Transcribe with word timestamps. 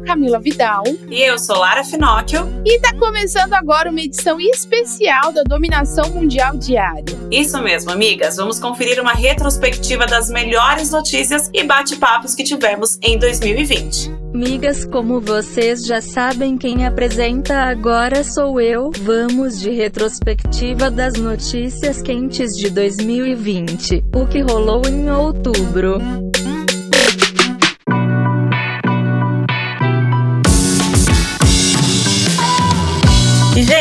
sou 0.00 0.04
Camila 0.04 0.38
Vidal. 0.38 0.82
E 1.10 1.22
eu 1.22 1.38
sou 1.38 1.58
Lara 1.58 1.84
Finocchio. 1.84 2.48
E 2.64 2.80
tá 2.80 2.94
começando 2.98 3.54
agora 3.54 3.90
uma 3.90 4.00
edição 4.00 4.40
especial 4.40 5.32
da 5.32 5.42
Dominação 5.42 6.10
Mundial 6.10 6.56
Diária. 6.56 7.04
Isso 7.30 7.60
mesmo, 7.62 7.90
amigas. 7.90 8.36
Vamos 8.36 8.58
conferir 8.58 9.00
uma 9.00 9.12
retrospectiva 9.12 10.06
das 10.06 10.30
melhores 10.30 10.90
notícias 10.90 11.50
e 11.52 11.62
bate-papos 11.62 12.34
que 12.34 12.42
tivemos 12.42 12.98
em 13.02 13.18
2020. 13.18 14.10
Migas, 14.32 14.84
como 14.84 15.20
vocês 15.20 15.84
já 15.84 16.00
sabem, 16.00 16.56
quem 16.56 16.86
apresenta 16.86 17.62
agora 17.64 18.22
sou 18.24 18.60
eu. 18.60 18.90
Vamos 19.02 19.60
de 19.60 19.70
retrospectiva 19.70 20.90
das 20.90 21.14
notícias 21.14 22.00
quentes 22.00 22.56
de 22.56 22.70
2020. 22.70 24.04
O 24.14 24.26
que 24.26 24.40
rolou 24.40 24.82
em 24.86 25.10
outubro. 25.10 25.98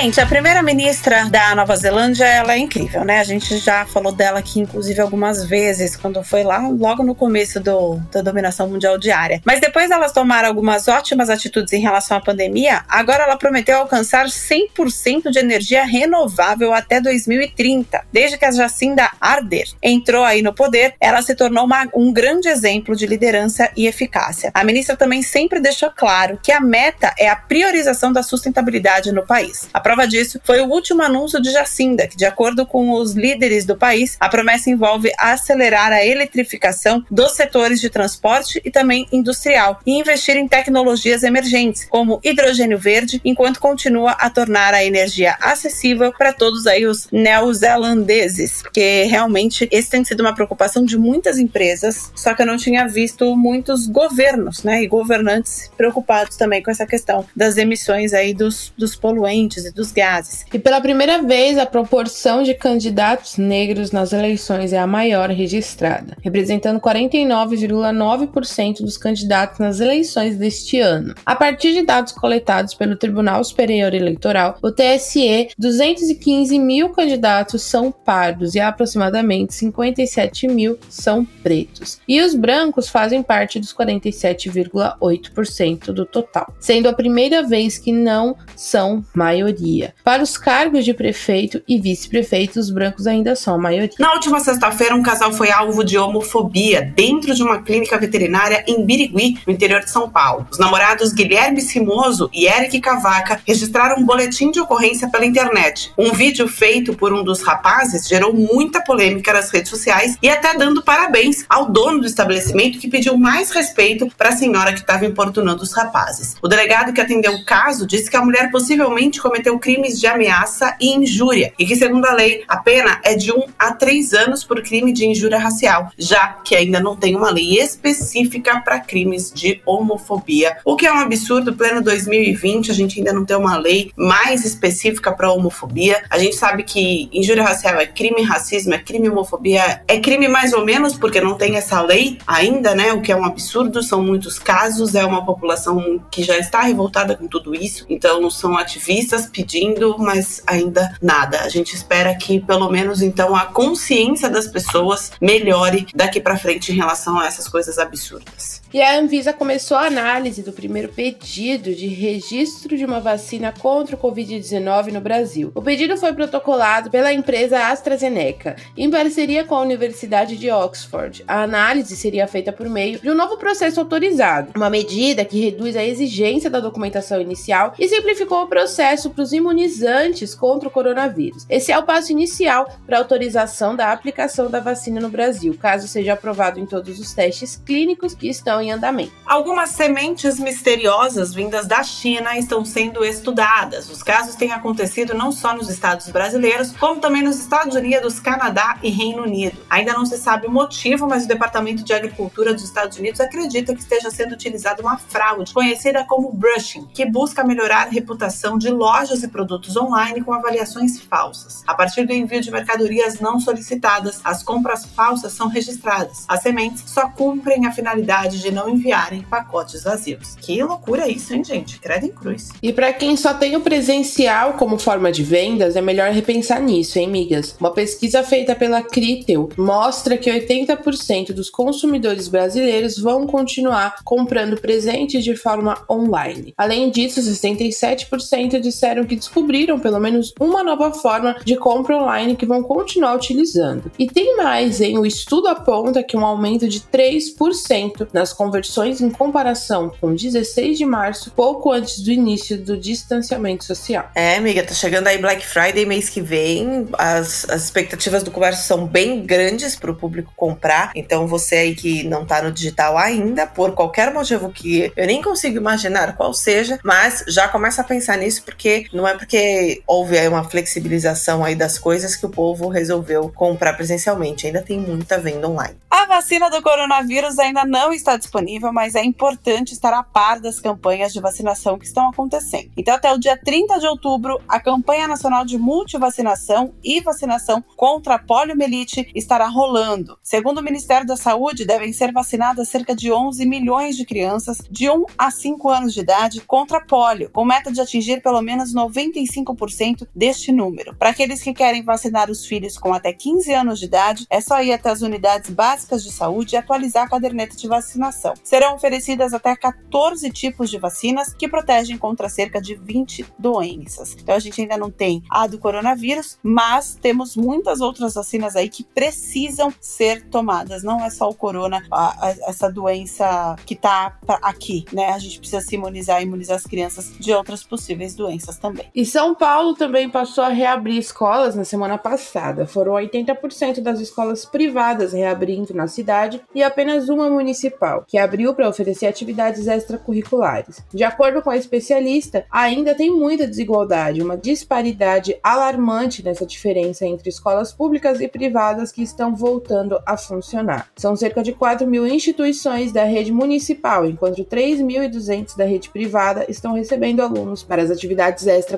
Gente, 0.09 0.21
a 0.21 0.25
primeira-ministra 0.25 1.29
da 1.29 1.53
Nova 1.53 1.75
Zelândia, 1.75 2.25
ela 2.25 2.53
é 2.53 2.57
incrível, 2.57 3.05
né? 3.05 3.19
A 3.19 3.23
gente 3.23 3.57
já 3.57 3.85
falou 3.85 4.11
dela 4.11 4.39
aqui, 4.39 4.59
inclusive, 4.59 4.99
algumas 4.99 5.45
vezes, 5.45 5.95
quando 5.95 6.23
foi 6.23 6.41
lá, 6.41 6.67
logo 6.67 7.03
no 7.03 7.13
começo 7.13 7.59
do, 7.59 7.97
da 8.11 8.23
dominação 8.23 8.67
mundial 8.67 8.97
diária. 8.97 9.39
Mas 9.45 9.61
depois 9.61 9.91
elas 9.91 10.11
tomaram 10.11 10.47
algumas 10.47 10.87
ótimas 10.87 11.29
atitudes 11.29 11.73
em 11.73 11.79
relação 11.79 12.17
à 12.17 12.21
pandemia, 12.21 12.83
agora 12.89 13.23
ela 13.23 13.37
prometeu 13.37 13.77
alcançar 13.77 14.25
100% 14.25 15.29
de 15.29 15.37
energia 15.37 15.85
renovável 15.85 16.73
até 16.73 16.99
2030. 16.99 18.03
Desde 18.11 18.35
que 18.35 18.45
a 18.45 18.51
Jacinda 18.51 19.11
Arder 19.21 19.67
entrou 19.79 20.23
aí 20.23 20.41
no 20.41 20.55
poder, 20.55 20.95
ela 20.99 21.21
se 21.21 21.35
tornou 21.35 21.65
uma, 21.65 21.87
um 21.93 22.11
grande 22.11 22.47
exemplo 22.47 22.95
de 22.95 23.05
liderança 23.05 23.69
e 23.77 23.85
eficácia. 23.85 24.49
A 24.55 24.63
ministra 24.63 24.97
também 24.97 25.21
sempre 25.21 25.59
deixou 25.59 25.91
claro 25.95 26.39
que 26.41 26.51
a 26.51 26.59
meta 26.59 27.13
é 27.15 27.29
a 27.29 27.35
priorização 27.35 28.11
da 28.11 28.23
sustentabilidade 28.23 29.11
no 29.11 29.23
país. 29.23 29.69
A 29.71 29.79
prova 29.79 29.98
disso 30.07 30.39
foi 30.43 30.61
o 30.61 30.67
último 30.67 31.01
anúncio 31.01 31.41
de 31.41 31.51
Jacinda, 31.51 32.07
que, 32.07 32.17
de 32.17 32.25
acordo 32.25 32.65
com 32.65 32.91
os 32.91 33.13
líderes 33.13 33.65
do 33.65 33.75
país, 33.75 34.17
a 34.19 34.29
promessa 34.29 34.69
envolve 34.69 35.11
acelerar 35.17 35.91
a 35.91 36.05
eletrificação 36.05 37.03
dos 37.09 37.33
setores 37.33 37.79
de 37.79 37.89
transporte 37.89 38.61
e 38.63 38.71
também 38.71 39.07
industrial 39.11 39.79
e 39.85 39.97
investir 39.97 40.37
em 40.37 40.47
tecnologias 40.47 41.23
emergentes, 41.23 41.85
como 41.89 42.19
hidrogênio 42.23 42.77
verde, 42.77 43.21
enquanto 43.23 43.59
continua 43.59 44.11
a 44.11 44.29
tornar 44.29 44.73
a 44.73 44.83
energia 44.83 45.37
acessível 45.41 46.13
para 46.13 46.33
todos 46.33 46.67
aí 46.67 46.85
os 46.85 47.07
neozelandeses, 47.11 48.61
porque 48.61 49.03
realmente 49.03 49.67
esse 49.71 49.89
tem 49.89 50.03
sido 50.03 50.21
uma 50.21 50.33
preocupação 50.33 50.83
de 50.83 50.97
muitas 50.97 51.37
empresas, 51.37 52.11
só 52.15 52.33
que 52.33 52.41
eu 52.41 52.45
não 52.45 52.57
tinha 52.57 52.87
visto 52.87 53.35
muitos 53.35 53.87
governos, 53.87 54.63
né, 54.63 54.83
e 54.83 54.87
governantes 54.87 55.69
preocupados 55.77 56.37
também 56.37 56.61
com 56.61 56.71
essa 56.71 56.85
questão 56.85 57.25
das 57.35 57.57
emissões 57.57 58.13
aí 58.13 58.33
dos, 58.33 58.73
dos 58.77 58.95
poluentes 58.95 59.65
e 59.65 59.71
dos 59.71 59.88
gases. 59.91 60.45
E 60.53 60.59
pela 60.59 60.81
primeira 60.81 61.21
vez, 61.21 61.57
a 61.57 61.65
proporção 61.65 62.43
de 62.43 62.53
candidatos 62.53 63.37
negros 63.37 63.91
nas 63.91 64.13
eleições 64.13 64.73
é 64.73 64.77
a 64.77 64.87
maior 64.87 65.29
registrada, 65.29 66.17
representando 66.21 66.79
49,9% 66.79 68.81
dos 68.81 68.97
candidatos 68.97 69.59
nas 69.59 69.79
eleições 69.79 70.37
deste 70.37 70.79
ano. 70.79 71.13
A 71.25 71.35
partir 71.35 71.73
de 71.73 71.83
dados 71.83 72.11
coletados 72.11 72.73
pelo 72.73 72.95
Tribunal 72.95 73.43
Superior 73.43 73.93
Eleitoral, 73.93 74.57
o 74.61 74.71
TSE, 74.71 75.49
215 75.57 76.59
mil 76.59 76.89
candidatos 76.89 77.61
são 77.61 77.91
pardos 77.91 78.55
e 78.55 78.59
aproximadamente 78.59 79.53
57 79.53 80.47
mil 80.47 80.77
são 80.89 81.25
pretos. 81.43 81.99
E 82.07 82.21
os 82.21 82.33
brancos 82.35 82.89
fazem 82.89 83.23
parte 83.23 83.59
dos 83.59 83.73
47,8% 83.73 85.91
do 85.91 86.05
total, 86.05 86.53
sendo 86.59 86.89
a 86.89 86.93
primeira 86.93 87.43
vez 87.43 87.77
que 87.77 87.91
não 87.91 88.35
são 88.55 89.03
maioria 89.13 89.78
maioria. 89.79 89.93
Para 90.03 90.23
os 90.23 90.37
cargos 90.37 90.83
de 90.83 90.93
prefeito 90.93 91.61
e 91.67 91.79
vice-prefeito, 91.79 92.59
os 92.59 92.69
brancos 92.69 93.07
ainda 93.07 93.35
são 93.35 93.55
a 93.55 93.57
maioria. 93.57 93.95
Na 93.97 94.13
última 94.13 94.39
sexta-feira, 94.39 94.95
um 94.95 95.01
casal 95.01 95.31
foi 95.31 95.51
alvo 95.51 95.83
de 95.83 95.97
homofobia 95.97 96.91
dentro 96.95 97.33
de 97.33 97.41
uma 97.41 97.61
clínica 97.61 97.97
veterinária 97.97 98.63
em 98.67 98.85
Birigui, 98.85 99.39
no 99.45 99.53
interior 99.53 99.81
de 99.81 99.89
São 99.89 100.09
Paulo. 100.09 100.47
Os 100.51 100.59
namorados 100.59 101.13
Guilherme 101.13 101.61
Simoso 101.61 102.29
e 102.33 102.45
Eric 102.45 102.79
Cavaca 102.81 103.41
registraram 103.45 104.01
um 104.01 104.05
boletim 104.05 104.51
de 104.51 104.59
ocorrência 104.59 105.09
pela 105.09 105.25
internet. 105.25 105.91
Um 105.97 106.11
vídeo 106.11 106.47
feito 106.47 106.93
por 106.95 107.13
um 107.13 107.23
dos 107.23 107.41
rapazes 107.41 108.07
gerou 108.07 108.33
muita 108.33 108.81
polêmica 108.81 109.31
nas 109.33 109.49
redes 109.49 109.69
sociais 109.69 110.17
e 110.21 110.29
até 110.29 110.57
dando 110.57 110.83
parabéns 110.83 111.45
ao 111.47 111.71
dono 111.71 111.99
do 111.99 112.07
estabelecimento 112.07 112.79
que 112.79 112.89
pediu 112.89 113.17
mais 113.17 113.51
respeito 113.51 114.07
para 114.17 114.29
a 114.29 114.35
senhora 114.35 114.73
que 114.73 114.79
estava 114.79 115.05
importunando 115.05 115.63
os 115.63 115.73
rapazes. 115.73 116.35
O 116.41 116.47
delegado 116.47 116.93
que 116.93 117.01
atendeu 117.01 117.33
o 117.33 117.45
caso 117.45 117.85
disse 117.85 118.09
que 118.09 118.17
a 118.17 118.23
mulher 118.23 118.51
possivelmente 118.51 119.21
cometeu 119.21 119.58
crimes 119.59 119.99
de 119.99 120.07
ameaça 120.07 120.75
e 120.79 120.93
injúria, 120.93 121.53
e 121.59 121.65
que, 121.65 121.75
segundo 121.75 122.05
a 122.05 122.13
lei, 122.13 122.43
a 122.47 122.57
pena 122.57 122.99
é 123.03 123.15
de 123.15 123.31
um 123.31 123.43
a 123.57 123.73
três 123.73 124.13
anos 124.13 124.43
por 124.43 124.61
crime 124.61 124.91
de 124.91 125.05
injúria 125.05 125.37
racial, 125.37 125.91
já 125.97 126.27
que 126.43 126.55
ainda 126.55 126.79
não 126.79 126.95
tem 126.95 127.15
uma 127.15 127.29
lei 127.29 127.59
específica 127.59 128.61
para 128.61 128.79
crimes 128.79 129.31
de 129.31 129.61
homofobia. 129.65 130.57
O 130.65 130.75
que 130.75 130.85
é 130.85 130.93
um 130.93 130.99
absurdo, 130.99 131.53
pleno 131.53 131.81
2020, 131.81 132.71
a 132.71 132.73
gente 132.73 132.99
ainda 132.99 133.13
não 133.13 133.25
tem 133.25 133.35
uma 133.35 133.57
lei 133.57 133.91
mais 133.95 134.45
específica 134.45 135.11
para 135.11 135.31
homofobia. 135.31 136.03
A 136.09 136.17
gente 136.17 136.35
sabe 136.35 136.63
que 136.63 137.09
injúria 137.11 137.43
racial 137.43 137.75
é 137.75 137.85
crime, 137.85 138.21
racismo 138.23 138.73
é 138.73 138.79
crime, 138.79 139.09
homofobia 139.09 139.81
é 139.87 139.99
crime 139.99 140.27
mais 140.27 140.53
ou 140.53 140.65
menos, 140.65 140.97
porque 140.97 141.21
não 141.21 141.35
tem 141.35 141.55
essa 141.55 141.81
lei 141.81 142.17
ainda, 142.25 142.73
né? 142.73 142.93
O 142.93 143.01
que 143.01 143.11
é 143.11 143.15
um 143.15 143.25
absurdo, 143.25 143.83
são 143.83 144.03
muitos 144.03 144.39
casos, 144.39 144.95
é 144.95 145.05
uma 145.05 145.25
população 145.25 146.01
que 146.11 146.23
já 146.23 146.37
está 146.37 146.61
revoltada 146.61 147.15
com 147.15 147.27
tudo 147.27 147.53
isso, 147.53 147.85
então 147.89 148.29
são 148.29 148.57
ativistas 148.57 149.27
pedindo, 149.27 149.48
mas 149.97 150.41
ainda 150.45 150.93
nada. 151.01 151.41
A 151.41 151.49
gente 151.49 151.75
espera 151.75 152.15
que 152.15 152.39
pelo 152.39 152.69
menos 152.69 153.01
então 153.01 153.35
a 153.35 153.45
consciência 153.45 154.29
das 154.29 154.47
pessoas 154.47 155.11
melhore 155.21 155.87
daqui 155.93 156.19
para 156.19 156.37
frente 156.37 156.71
em 156.71 156.75
relação 156.75 157.19
a 157.19 157.25
essas 157.25 157.47
coisas 157.47 157.77
absurdas. 157.77 158.61
E 158.71 158.81
a 158.81 158.99
Anvisa 158.99 159.33
começou 159.33 159.77
a 159.77 159.87
análise 159.87 160.43
do 160.43 160.53
primeiro 160.53 160.89
pedido 160.89 161.73
de 161.73 161.87
registro 161.87 162.77
de 162.77 162.85
uma 162.85 162.99
vacina 162.99 163.51
contra 163.51 163.95
o 163.95 163.99
Covid-19 163.99 164.91
no 164.91 165.01
Brasil. 165.01 165.51
O 165.55 165.61
pedido 165.61 165.97
foi 165.97 166.13
protocolado 166.13 166.91
pela 166.91 167.11
empresa 167.11 167.67
AstraZeneca, 167.67 168.55
em 168.77 168.89
parceria 168.91 169.43
com 169.43 169.55
a 169.55 169.61
Universidade 169.61 170.37
de 170.37 170.51
Oxford. 170.51 171.23
A 171.27 171.41
análise 171.41 171.95
seria 171.95 172.27
feita 172.27 172.51
por 172.51 172.69
meio 172.69 172.99
de 172.99 173.09
um 173.09 173.15
novo 173.15 173.37
processo 173.37 173.79
autorizado, 173.79 174.51
uma 174.55 174.69
medida 174.69 175.25
que 175.25 175.39
reduz 175.39 175.75
a 175.75 175.83
exigência 175.83 176.49
da 176.49 176.59
documentação 176.59 177.19
inicial 177.19 177.73
e 177.79 177.87
simplificou 177.87 178.43
o 178.43 178.47
processo 178.47 179.09
para 179.09 179.23
os 179.23 179.33
imunizantes 179.39 180.35
contra 180.35 180.67
o 180.67 180.71
coronavírus. 180.71 181.45
Esse 181.49 181.71
é 181.71 181.77
o 181.77 181.83
passo 181.83 182.11
inicial 182.11 182.71
para 182.85 182.97
autorização 182.97 183.75
da 183.75 183.91
aplicação 183.91 184.49
da 184.49 184.59
vacina 184.59 184.99
no 184.99 185.09
Brasil, 185.09 185.57
caso 185.59 185.87
seja 185.87 186.13
aprovado 186.13 186.59
em 186.59 186.65
todos 186.65 186.99
os 186.99 187.13
testes 187.13 187.55
clínicos 187.65 188.13
que 188.13 188.29
estão 188.29 188.49
estão 188.49 188.61
em 188.61 188.71
andamento. 188.71 189.11
Algumas 189.25 189.69
sementes 189.69 190.39
misteriosas 190.39 191.33
vindas 191.33 191.67
da 191.67 191.83
China 191.83 192.37
estão 192.37 192.65
sendo 192.65 193.05
estudadas. 193.05 193.89
Os 193.89 194.01
casos 194.01 194.35
têm 194.35 194.51
acontecido 194.51 195.13
não 195.13 195.31
só 195.31 195.53
nos 195.53 195.69
estados 195.69 196.09
brasileiros, 196.09 196.71
como 196.71 196.99
também 196.99 197.21
nos 197.21 197.39
Estados 197.39 197.75
Unidos, 197.75 198.19
Canadá 198.19 198.77
e 198.81 198.89
Reino 198.89 199.23
Unido. 199.23 199.57
Ainda 199.69 199.93
não 199.93 200.05
se 200.05 200.17
sabe 200.17 200.47
o 200.47 200.51
motivo, 200.51 201.07
mas 201.07 201.25
o 201.25 201.27
Departamento 201.27 201.83
de 201.83 201.93
Agricultura 201.93 202.53
dos 202.53 202.63
Estados 202.63 202.97
Unidos 202.97 203.19
acredita 203.19 203.73
que 203.73 203.81
esteja 203.81 204.09
sendo 204.09 204.33
utilizada 204.33 204.81
uma 204.81 204.97
fraude, 204.97 205.53
conhecida 205.53 206.03
como 206.05 206.31
brushing, 206.31 206.87
que 206.93 207.05
busca 207.05 207.43
melhorar 207.43 207.87
a 207.87 207.89
reputação 207.89 208.57
de 208.57 208.69
lojas 208.69 209.21
e 209.23 209.27
produtos 209.29 209.77
online 209.77 210.21
com 210.21 210.33
avaliações 210.33 210.99
falsas. 210.99 211.63
A 211.67 211.73
partir 211.73 212.05
do 212.05 212.13
envio 212.13 212.41
de 212.41 212.51
mercadorias 212.51 213.19
não 213.19 213.39
solicitadas, 213.39 214.19
as 214.23 214.43
compras 214.43 214.85
falsas 214.85 215.33
são 215.33 215.47
registradas. 215.47 216.25
As 216.27 216.41
sementes 216.41 216.83
só 216.87 217.09
cumprem 217.09 217.65
a 217.65 217.71
finalidade 217.71 218.41
de 218.41 218.51
não 218.51 218.69
enviarem 218.69 219.21
pacotes 219.21 219.83
vazios. 219.83 220.35
Que 220.35 220.61
loucura 220.63 221.07
isso, 221.07 221.33
hein, 221.33 221.43
gente? 221.43 221.79
Credo 221.79 222.05
em 222.05 222.11
cruz. 222.11 222.49
E 222.61 222.73
para 222.73 222.91
quem 222.93 223.15
só 223.15 223.33
tem 223.33 223.55
o 223.55 223.61
presencial 223.61 224.53
como 224.53 224.77
forma 224.77 225.11
de 225.11 225.23
vendas, 225.23 225.75
é 225.75 225.81
melhor 225.81 226.11
repensar 226.11 226.61
nisso, 226.61 226.97
hein, 226.99 227.07
migas? 227.07 227.55
Uma 227.59 227.71
pesquisa 227.71 228.23
feita 228.23 228.55
pela 228.55 228.81
Critel 228.81 229.49
mostra 229.57 230.17
que 230.17 230.31
80% 230.31 231.31
dos 231.33 231.49
consumidores 231.49 232.27
brasileiros 232.27 232.97
vão 232.97 233.27
continuar 233.27 233.95
comprando 234.03 234.59
presentes 234.59 235.23
de 235.23 235.35
forma 235.35 235.83
online. 235.89 236.53
Além 236.57 236.89
disso, 236.89 237.21
67% 237.21 238.59
disseram 238.59 239.05
que 239.05 239.18
descobriram 239.19 239.79
pelo 239.79 239.99
menos 239.99 240.33
uma 240.39 240.63
nova 240.63 240.91
forma 240.91 241.35
de 241.45 241.55
compra 241.55 241.97
online 241.97 242.35
que 242.35 242.45
vão 242.45 242.63
continuar 242.63 243.15
utilizando. 243.15 243.91
E 243.99 244.07
tem 244.07 244.37
mais, 244.37 244.81
hein? 244.81 244.97
O 244.97 245.05
estudo 245.05 245.47
aponta 245.47 246.01
que 246.01 246.17
um 246.17 246.25
aumento 246.25 246.67
de 246.67 246.79
3% 246.81 248.07
nas 248.13 248.33
conversões 248.33 249.01
em 249.01 249.09
comparação 249.09 249.91
com 249.99 250.15
16 250.15 250.77
de 250.77 250.85
março, 250.85 251.31
pouco 251.31 251.71
antes 251.71 251.99
do 251.99 252.11
início 252.11 252.57
do 252.57 252.77
distanciamento 252.77 253.63
social. 253.63 254.09
É, 254.15 254.37
amiga, 254.37 254.63
tá 254.63 254.73
chegando 254.73 255.07
aí 255.07 255.17
Black 255.17 255.45
Friday 255.45 255.85
mês 255.85 256.09
que 256.09 256.21
vem. 256.21 256.87
As, 256.97 257.49
as 257.49 257.63
expectativas 257.63 258.23
do 258.23 258.31
comércio 258.31 258.63
são 258.65 258.85
bem 258.85 259.25
grandes 259.25 259.75
para 259.75 259.91
o 259.91 259.95
público 259.95 260.31
comprar. 260.35 260.91
Então, 260.95 261.27
você 261.27 261.55
aí 261.55 261.75
que 261.75 262.03
não 262.03 262.25
tá 262.25 262.41
no 262.41 262.51
digital 262.51 262.97
ainda, 262.97 263.45
por 263.45 263.73
qualquer 263.73 264.13
motivo 264.13 264.49
que 264.49 264.91
eu 264.95 265.07
nem 265.07 265.21
consigo 265.21 265.57
imaginar 265.57 266.15
qual 266.15 266.33
seja, 266.33 266.79
mas 266.83 267.23
já 267.27 267.47
começa 267.47 267.81
a 267.81 267.83
pensar 267.83 268.17
nisso, 268.17 268.43
porque 268.43 268.85
não 268.93 269.07
é 269.07 269.08
porque 269.17 269.81
houve 269.87 270.17
aí 270.17 270.27
uma 270.27 270.43
flexibilização 270.43 271.43
aí 271.43 271.55
das 271.55 271.77
coisas 271.77 272.15
que 272.15 272.25
o 272.25 272.29
povo 272.29 272.67
resolveu 272.67 273.29
comprar 273.29 273.73
presencialmente. 273.73 274.47
Ainda 274.47 274.61
tem 274.61 274.79
muita 274.79 275.19
venda 275.19 275.47
online. 275.47 275.75
A 275.89 276.05
vacina 276.05 276.49
do 276.49 276.61
coronavírus 276.61 277.37
ainda 277.39 277.65
não 277.65 277.91
está 277.91 278.15
disponível, 278.15 278.71
mas 278.71 278.95
é 278.95 279.03
importante 279.03 279.73
estar 279.73 279.93
a 279.93 280.03
par 280.03 280.39
das 280.39 280.59
campanhas 280.59 281.11
de 281.11 281.19
vacinação 281.19 281.77
que 281.77 281.85
estão 281.85 282.09
acontecendo. 282.09 282.71
Então, 282.77 282.95
até 282.95 283.11
o 283.11 283.17
dia 283.17 283.37
30 283.37 283.79
de 283.79 283.87
outubro, 283.87 284.39
a 284.47 284.59
campanha 284.59 285.07
nacional 285.07 285.43
de 285.43 285.57
multivacinação 285.57 286.73
e 286.83 287.01
vacinação 287.01 287.63
contra 287.75 288.15
a 288.15 288.19
poliomielite 288.19 289.11
estará 289.13 289.47
rolando. 289.47 290.17
Segundo 290.23 290.59
o 290.59 290.63
Ministério 290.63 291.05
da 291.05 291.17
Saúde, 291.17 291.65
devem 291.65 291.91
ser 291.91 292.11
vacinadas 292.11 292.69
cerca 292.69 292.95
de 292.95 293.11
11 293.11 293.45
milhões 293.45 293.97
de 293.97 294.05
crianças 294.05 294.59
de 294.69 294.89
1 294.89 295.05
a 295.17 295.31
5 295.31 295.69
anos 295.69 295.93
de 295.93 295.99
idade 295.99 296.41
contra 296.41 296.79
polio, 296.79 297.29
com 297.31 297.43
meta 297.43 297.71
de 297.71 297.81
atingir 297.81 298.21
pelo 298.21 298.41
menos 298.41 298.73
95% 298.99 300.07
deste 300.13 300.51
número. 300.51 300.95
Para 300.95 301.09
aqueles 301.09 301.41
que 301.41 301.53
querem 301.53 301.83
vacinar 301.83 302.29
os 302.29 302.45
filhos 302.45 302.77
com 302.77 302.93
até 302.93 303.13
15 303.13 303.53
anos 303.53 303.79
de 303.79 303.85
idade, 303.85 304.25
é 304.29 304.41
só 304.41 304.61
ir 304.61 304.73
até 304.73 304.89
as 304.89 305.01
unidades 305.01 305.49
básicas 305.49 306.03
de 306.03 306.11
saúde 306.11 306.55
e 306.55 306.57
atualizar 306.57 307.05
a 307.05 307.09
caderneta 307.09 307.55
de 307.55 307.67
vacinação. 307.67 308.33
Serão 308.43 308.75
oferecidas 308.75 309.33
até 309.33 309.55
14 309.55 310.29
tipos 310.31 310.69
de 310.69 310.77
vacinas 310.77 311.33
que 311.33 311.47
protegem 311.47 311.97
contra 311.97 312.29
cerca 312.29 312.61
de 312.61 312.75
20 312.75 313.25
doenças. 313.37 314.15
Então 314.19 314.35
a 314.35 314.39
gente 314.39 314.61
ainda 314.61 314.77
não 314.77 314.91
tem 314.91 315.23
a 315.29 315.47
do 315.47 315.57
coronavírus, 315.57 316.37
mas 316.43 316.97
temos 317.01 317.35
muitas 317.35 317.81
outras 317.81 318.13
vacinas 318.13 318.55
aí 318.55 318.69
que 318.69 318.83
precisam 318.83 319.73
ser 319.79 320.27
tomadas. 320.29 320.83
Não 320.83 321.03
é 321.03 321.09
só 321.09 321.29
o 321.29 321.35
corona, 321.35 321.85
a, 321.91 322.27
a, 322.27 322.29
essa 322.47 322.71
doença 322.71 323.55
que 323.65 323.73
está 323.73 324.17
aqui, 324.41 324.85
né? 324.91 325.07
A 325.09 325.19
gente 325.19 325.39
precisa 325.39 325.61
se 325.61 325.75
imunizar 325.75 326.21
e 326.21 326.25
imunizar 326.25 326.57
as 326.57 326.65
crianças 326.65 327.13
de 327.19 327.31
outras 327.33 327.63
possíveis 327.63 328.15
doenças 328.15 328.57
também. 328.57 328.88
E 328.93 329.05
São 329.05 329.35
Paulo 329.35 329.75
também 329.75 330.09
passou 330.09 330.43
a 330.43 330.49
reabrir 330.49 330.97
escolas 330.97 331.55
na 331.55 331.63
semana 331.63 331.97
passada. 331.97 332.65
Foram 332.65 332.93
80% 332.93 333.81
das 333.81 333.99
escolas 333.99 334.45
privadas 334.45 335.13
reabrindo 335.13 335.73
na 335.73 335.87
cidade 335.87 336.41
e 336.53 336.63
apenas 336.63 337.09
uma 337.09 337.29
municipal, 337.29 338.03
que 338.07 338.17
abriu 338.17 338.53
para 338.53 338.67
oferecer 338.67 339.07
atividades 339.07 339.67
extracurriculares. 339.67 340.83
De 340.93 341.03
acordo 341.03 341.41
com 341.41 341.49
a 341.49 341.57
especialista, 341.57 342.45
ainda 342.51 342.95
tem 342.95 343.11
muita 343.11 343.47
desigualdade, 343.47 344.21
uma 344.21 344.37
disparidade 344.37 345.37
alarmante 345.43 346.23
nessa 346.23 346.45
diferença 346.45 347.05
entre 347.05 347.29
escolas 347.29 347.71
públicas 347.71 348.19
e 348.19 348.27
privadas 348.27 348.91
que 348.91 349.03
estão 349.03 349.35
voltando 349.35 349.99
a 350.05 350.17
funcionar. 350.17 350.89
São 350.95 351.15
cerca 351.15 351.43
de 351.43 351.53
4 351.53 351.85
mil 351.87 352.07
instituições 352.07 352.91
da 352.91 353.03
rede 353.03 353.31
municipal, 353.31 354.05
enquanto 354.05 354.43
3.200 354.43 355.55
da 355.55 355.65
rede 355.65 355.89
privada 355.89 356.45
estão 356.49 356.73
recebendo 356.73 357.21
alunos 357.21 357.63
para 357.63 357.81
as 357.81 357.91
atividades 357.91 358.47
extracurriculares, 358.47 358.68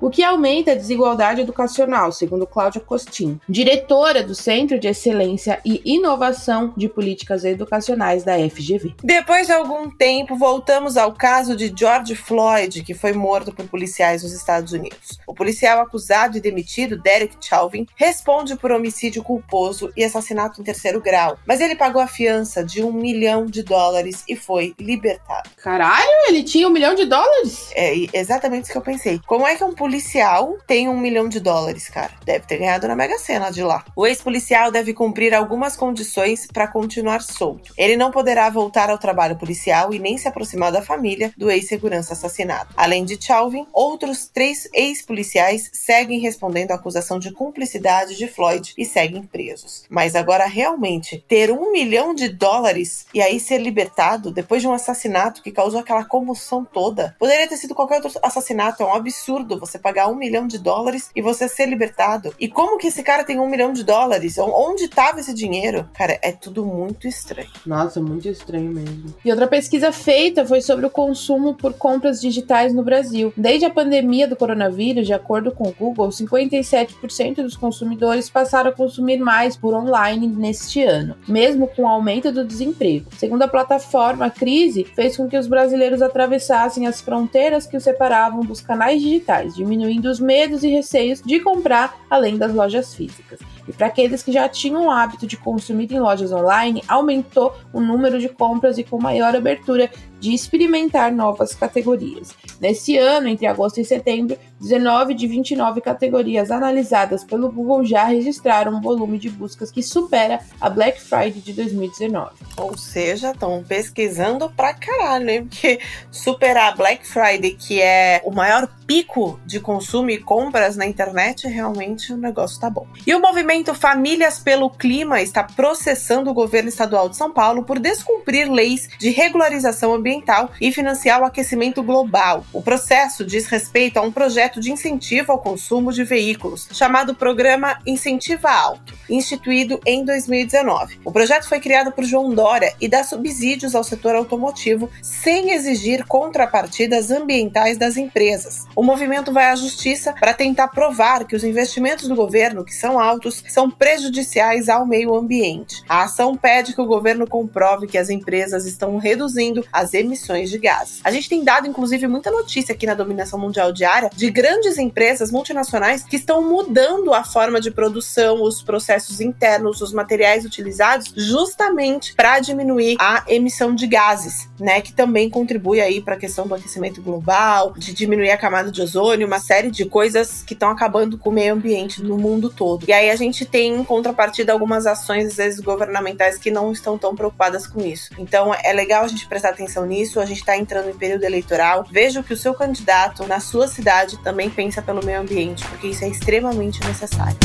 o 0.00 0.10
que 0.10 0.22
aumenta 0.22 0.72
a 0.72 0.74
desigualdade 0.74 1.40
educacional, 1.40 2.12
segundo 2.12 2.46
Cláudia 2.46 2.80
Costin, 2.80 3.40
diretora 3.48 4.22
do 4.22 4.34
Centro 4.34 4.78
de 4.78 4.88
Excelência 4.88 5.60
e 5.64 5.80
Inovação 5.84 6.72
de 6.76 6.88
Políticas 6.88 7.44
Educacionais 7.44 8.24
da 8.24 8.36
FGV. 8.36 8.94
Depois 9.02 9.46
de 9.46 9.52
algum 9.52 9.90
tempo, 9.90 10.36
voltamos 10.36 10.96
ao 10.96 11.12
caso 11.12 11.56
de 11.56 11.72
George 11.76 12.14
Floyd, 12.14 12.82
que 12.82 12.94
foi 12.94 13.12
morto 13.12 13.52
por 13.52 13.66
policiais 13.66 14.22
nos 14.22 14.32
Estados 14.32 14.72
Unidos. 14.72 15.18
O 15.26 15.34
policial 15.34 15.80
acusado 15.80 16.36
e 16.36 16.40
demitido, 16.40 17.00
Derek 17.00 17.36
Chauvin, 17.40 17.86
responde 17.96 18.56
por 18.56 18.72
homicídio 18.72 19.22
culposo 19.22 19.92
e 19.96 20.04
assassinato 20.04 20.60
em 20.60 20.64
terceiro 20.64 21.00
grau, 21.00 21.38
mas 21.46 21.60
ele 21.60 21.76
pagou 21.76 22.00
a 22.00 22.06
fiança 22.06 22.64
de 22.64 22.82
um 22.82 22.92
milhão 22.92 23.46
de 23.46 23.62
dólares 23.62 24.24
e 24.28 24.36
foi 24.36 24.74
libertado. 24.78 25.50
Caralho, 25.62 26.10
ele 26.28 26.42
tinha 26.42 26.66
um 26.68 26.70
milhão 26.70 26.94
de 26.94 27.04
dólares? 27.04 27.70
É 27.74 27.94
exatamente 28.12 28.64
isso 28.64 28.72
que 28.72 28.78
eu 28.78 28.82
pensei. 28.82 29.03
Como 29.26 29.46
é 29.46 29.56
que 29.56 29.64
um 29.64 29.74
policial 29.74 30.56
tem 30.66 30.88
um 30.88 30.98
milhão 30.98 31.28
de 31.28 31.40
dólares, 31.40 31.88
cara? 31.88 32.12
Deve 32.24 32.46
ter 32.46 32.58
ganhado 32.58 32.88
na 32.88 32.96
Mega 32.96 33.18
Sena 33.18 33.50
de 33.50 33.62
lá. 33.62 33.84
O 33.94 34.06
ex-policial 34.06 34.70
deve 34.70 34.94
cumprir 34.94 35.34
algumas 35.34 35.76
condições 35.76 36.46
para 36.46 36.66
continuar 36.66 37.22
solto. 37.22 37.72
Ele 37.76 37.96
não 37.96 38.10
poderá 38.10 38.48
voltar 38.50 38.90
ao 38.90 38.98
trabalho 38.98 39.36
policial 39.36 39.92
e 39.92 39.98
nem 39.98 40.16
se 40.16 40.28
aproximar 40.28 40.72
da 40.72 40.82
família 40.82 41.32
do 41.36 41.50
ex-segurança 41.50 42.12
assassinado. 42.14 42.70
Além 42.76 43.04
de 43.04 43.18
Chauvin, 43.20 43.66
outros 43.72 44.28
três 44.32 44.68
ex-policiais 44.72 45.70
seguem 45.72 46.20
respondendo 46.20 46.70
à 46.72 46.74
acusação 46.74 47.18
de 47.18 47.32
cumplicidade 47.32 48.16
de 48.16 48.26
Floyd 48.26 48.74
e 48.76 48.84
seguem 48.84 49.22
presos. 49.22 49.84
Mas 49.88 50.14
agora, 50.14 50.46
realmente, 50.46 51.24
ter 51.28 51.50
um 51.50 51.72
milhão 51.72 52.14
de 52.14 52.28
dólares 52.28 53.06
e 53.12 53.20
aí 53.20 53.38
ser 53.40 53.58
libertado 53.58 54.30
depois 54.30 54.62
de 54.62 54.68
um 54.68 54.72
assassinato 54.72 55.42
que 55.42 55.52
causou 55.52 55.80
aquela 55.80 56.04
comoção 56.04 56.64
toda, 56.64 57.14
poderia 57.18 57.48
ter 57.48 57.56
sido 57.56 57.74
qualquer 57.74 57.96
outro 57.96 58.18
assassinato. 58.22 58.82
É 58.82 58.86
um 58.86 58.93
absurdo 58.94 59.58
você 59.58 59.78
pagar 59.78 60.08
um 60.08 60.14
milhão 60.14 60.46
de 60.46 60.58
dólares 60.58 61.10
e 61.14 61.22
você 61.22 61.48
ser 61.48 61.66
libertado. 61.66 62.34
E 62.38 62.48
como 62.48 62.78
que 62.78 62.88
esse 62.88 63.02
cara 63.02 63.24
tem 63.24 63.38
um 63.38 63.48
milhão 63.48 63.72
de 63.72 63.84
dólares? 63.84 64.38
Onde 64.38 64.84
estava 64.84 65.20
esse 65.20 65.34
dinheiro? 65.34 65.88
Cara, 65.94 66.18
é 66.22 66.32
tudo 66.32 66.64
muito 66.64 67.06
estranho. 67.06 67.48
Nossa, 67.66 68.00
muito 68.00 68.28
estranho 68.28 68.70
mesmo. 68.70 69.14
E 69.24 69.30
outra 69.30 69.46
pesquisa 69.46 69.92
feita 69.92 70.44
foi 70.46 70.60
sobre 70.60 70.86
o 70.86 70.90
consumo 70.90 71.54
por 71.54 71.74
compras 71.74 72.20
digitais 72.20 72.72
no 72.72 72.82
Brasil. 72.82 73.32
Desde 73.36 73.64
a 73.64 73.70
pandemia 73.70 74.28
do 74.28 74.36
coronavírus, 74.36 75.06
de 75.06 75.12
acordo 75.12 75.52
com 75.52 75.68
o 75.68 75.72
Google, 75.72 76.08
57% 76.08 77.36
dos 77.36 77.56
consumidores 77.56 78.30
passaram 78.30 78.70
a 78.70 78.72
consumir 78.72 79.18
mais 79.18 79.56
por 79.56 79.74
online 79.74 80.26
neste 80.26 80.82
ano, 80.82 81.16
mesmo 81.26 81.66
com 81.68 81.82
o 81.82 81.88
aumento 81.88 82.30
do 82.30 82.44
desemprego. 82.44 83.10
Segundo 83.16 83.42
a 83.42 83.48
plataforma, 83.48 84.26
a 84.26 84.30
crise 84.30 84.84
fez 84.84 85.16
com 85.16 85.28
que 85.28 85.36
os 85.36 85.46
brasileiros 85.46 86.02
atravessassem 86.02 86.86
as 86.86 87.00
fronteiras 87.00 87.66
que 87.66 87.76
os 87.76 87.82
separavam 87.82 88.40
dos 88.40 88.60
canais 88.60 88.83
digitais, 88.92 89.54
diminuindo 89.54 90.10
os 90.10 90.20
medos 90.20 90.62
e 90.62 90.68
receios 90.68 91.22
de 91.22 91.40
comprar 91.40 91.96
além 92.10 92.36
das 92.36 92.52
lojas 92.52 92.94
físicas. 92.94 93.40
E 93.66 93.72
para 93.72 93.86
aqueles 93.86 94.22
que 94.22 94.32
já 94.32 94.48
tinham 94.48 94.86
o 94.86 94.90
hábito 94.90 95.26
de 95.26 95.36
consumir 95.36 95.90
em 95.92 96.00
lojas 96.00 96.32
online, 96.32 96.82
aumentou 96.86 97.54
o 97.72 97.80
número 97.80 98.18
de 98.18 98.28
compras 98.28 98.76
e 98.78 98.84
com 98.84 99.00
maior 99.00 99.34
abertura 99.34 99.90
de 100.24 100.32
experimentar 100.32 101.12
novas 101.12 101.54
categorias. 101.54 102.34
Nesse 102.58 102.96
ano, 102.96 103.28
entre 103.28 103.46
agosto 103.46 103.78
e 103.78 103.84
setembro, 103.84 104.38
19 104.58 105.12
de 105.12 105.26
29 105.26 105.82
categorias 105.82 106.50
analisadas 106.50 107.22
pelo 107.22 107.52
Google 107.52 107.84
já 107.84 108.04
registraram 108.04 108.72
um 108.72 108.80
volume 108.80 109.18
de 109.18 109.28
buscas 109.28 109.70
que 109.70 109.82
supera 109.82 110.40
a 110.58 110.70
Black 110.70 110.98
Friday 110.98 111.42
de 111.42 111.52
2019. 111.52 112.30
Ou 112.56 112.78
seja, 112.78 113.32
estão 113.32 113.62
pesquisando 113.62 114.48
pra 114.48 114.72
caralho, 114.72 115.26
né? 115.26 115.40
Porque 115.42 115.78
superar 116.10 116.72
a 116.72 116.76
Black 116.76 117.06
Friday, 117.06 117.50
que 117.50 117.82
é 117.82 118.22
o 118.24 118.30
maior 118.30 118.66
pico 118.86 119.38
de 119.44 119.60
consumo 119.60 120.08
e 120.08 120.16
compras 120.16 120.74
na 120.74 120.86
internet, 120.86 121.46
realmente 121.46 122.14
o 122.14 122.16
negócio 122.16 122.58
tá 122.58 122.70
bom. 122.70 122.86
E 123.06 123.14
o 123.14 123.20
movimento 123.20 123.74
Famílias 123.74 124.38
pelo 124.38 124.70
Clima 124.70 125.20
está 125.20 125.42
processando 125.44 126.30
o 126.30 126.34
governo 126.34 126.70
estadual 126.70 127.10
de 127.10 127.16
São 127.16 127.30
Paulo 127.30 127.64
por 127.64 127.78
descumprir 127.78 128.50
leis 128.50 128.88
de 128.98 129.10
regularização 129.10 129.92
ambiental 129.92 130.13
e 130.60 130.72
financiar 130.72 131.20
o 131.20 131.24
aquecimento 131.24 131.82
global. 131.82 132.44
O 132.52 132.62
processo 132.62 133.24
diz 133.24 133.46
respeito 133.46 133.98
a 133.98 134.02
um 134.02 134.12
projeto 134.12 134.60
de 134.60 134.70
incentivo 134.70 135.32
ao 135.32 135.38
consumo 135.38 135.92
de 135.92 136.04
veículos, 136.04 136.68
chamado 136.72 137.14
Programa 137.14 137.78
Incentiva 137.86 138.50
Alto, 138.50 138.94
instituído 139.08 139.80
em 139.86 140.04
2019. 140.04 141.00
O 141.04 141.12
projeto 141.12 141.48
foi 141.48 141.60
criado 141.60 141.92
por 141.92 142.04
João 142.04 142.34
Dória 142.34 142.74
e 142.80 142.88
dá 142.88 143.02
subsídios 143.02 143.74
ao 143.74 143.84
setor 143.84 144.14
automotivo 144.14 144.90
sem 145.02 145.52
exigir 145.52 146.04
contrapartidas 146.06 147.10
ambientais 147.10 147.78
das 147.78 147.96
empresas. 147.96 148.64
O 148.76 148.82
movimento 148.82 149.32
vai 149.32 149.46
à 149.46 149.56
justiça 149.56 150.12
para 150.12 150.34
tentar 150.34 150.68
provar 150.68 151.24
que 151.24 151.36
os 151.36 151.44
investimentos 151.44 152.08
do 152.08 152.14
governo, 152.14 152.64
que 152.64 152.74
são 152.74 152.98
altos, 152.98 153.42
são 153.48 153.70
prejudiciais 153.70 154.68
ao 154.68 154.86
meio 154.86 155.14
ambiente. 155.14 155.82
A 155.88 156.02
ação 156.02 156.36
pede 156.36 156.74
que 156.74 156.80
o 156.80 156.86
governo 156.86 157.26
comprove 157.26 157.86
que 157.86 157.98
as 157.98 158.10
empresas 158.10 158.66
estão 158.66 158.96
reduzindo 158.98 159.64
as 159.72 159.93
emissões 159.94 160.50
de 160.50 160.58
gases. 160.58 161.00
A 161.04 161.10
gente 161.10 161.28
tem 161.28 161.42
dado, 161.42 161.66
inclusive, 161.66 162.06
muita 162.06 162.30
notícia 162.30 162.74
aqui 162.74 162.86
na 162.86 162.94
dominação 162.94 163.38
mundial 163.38 163.72
diária 163.72 164.10
de 164.14 164.30
grandes 164.30 164.78
empresas 164.78 165.30
multinacionais 165.30 166.04
que 166.04 166.16
estão 166.16 166.42
mudando 166.42 167.12
a 167.14 167.24
forma 167.24 167.60
de 167.60 167.70
produção, 167.70 168.42
os 168.42 168.62
processos 168.62 169.20
internos, 169.20 169.80
os 169.80 169.92
materiais 169.92 170.44
utilizados, 170.44 171.12
justamente 171.16 172.14
para 172.14 172.38
diminuir 172.40 172.96
a 173.00 173.24
emissão 173.28 173.74
de 173.74 173.86
gases, 173.86 174.48
né? 174.58 174.80
Que 174.80 174.92
também 174.92 175.30
contribui 175.30 175.80
aí 175.80 176.00
para 176.00 176.14
a 176.14 176.18
questão 176.18 176.46
do 176.46 176.54
aquecimento 176.54 177.00
global, 177.00 177.72
de 177.76 177.92
diminuir 177.92 178.30
a 178.30 178.36
camada 178.36 178.70
de 178.70 178.82
ozônio, 178.82 179.26
uma 179.26 179.38
série 179.38 179.70
de 179.70 179.84
coisas 179.84 180.42
que 180.42 180.54
estão 180.54 180.70
acabando 180.70 181.18
com 181.18 181.30
o 181.30 181.32
meio 181.32 181.54
ambiente 181.54 182.02
no 182.02 182.16
mundo 182.18 182.50
todo. 182.50 182.84
E 182.88 182.92
aí 182.92 183.10
a 183.10 183.16
gente 183.16 183.44
tem 183.44 183.74
em 183.74 183.84
contrapartida 183.84 184.52
algumas 184.52 184.86
ações, 184.86 185.28
às 185.28 185.36
vezes, 185.36 185.60
governamentais 185.60 186.38
que 186.38 186.50
não 186.50 186.72
estão 186.72 186.98
tão 186.98 187.14
preocupadas 187.14 187.66
com 187.66 187.80
isso. 187.80 188.10
Então 188.18 188.54
é 188.54 188.72
legal 188.72 189.04
a 189.04 189.08
gente 189.08 189.26
prestar 189.28 189.50
atenção 189.50 189.83
nisso, 189.84 190.20
a 190.20 190.24
gente 190.24 190.38
está 190.38 190.56
entrando 190.56 190.90
em 190.90 190.94
período 190.94 191.24
eleitoral. 191.24 191.86
Veja 191.90 192.22
que 192.22 192.32
o 192.32 192.36
seu 192.36 192.54
candidato 192.54 193.26
na 193.26 193.40
sua 193.40 193.68
cidade 193.68 194.18
também 194.22 194.50
pensa 194.50 194.82
pelo 194.82 195.04
meio 195.04 195.20
ambiente, 195.20 195.66
porque 195.68 195.88
isso 195.88 196.04
é 196.04 196.08
extremamente 196.08 196.84
necessário 196.86 197.38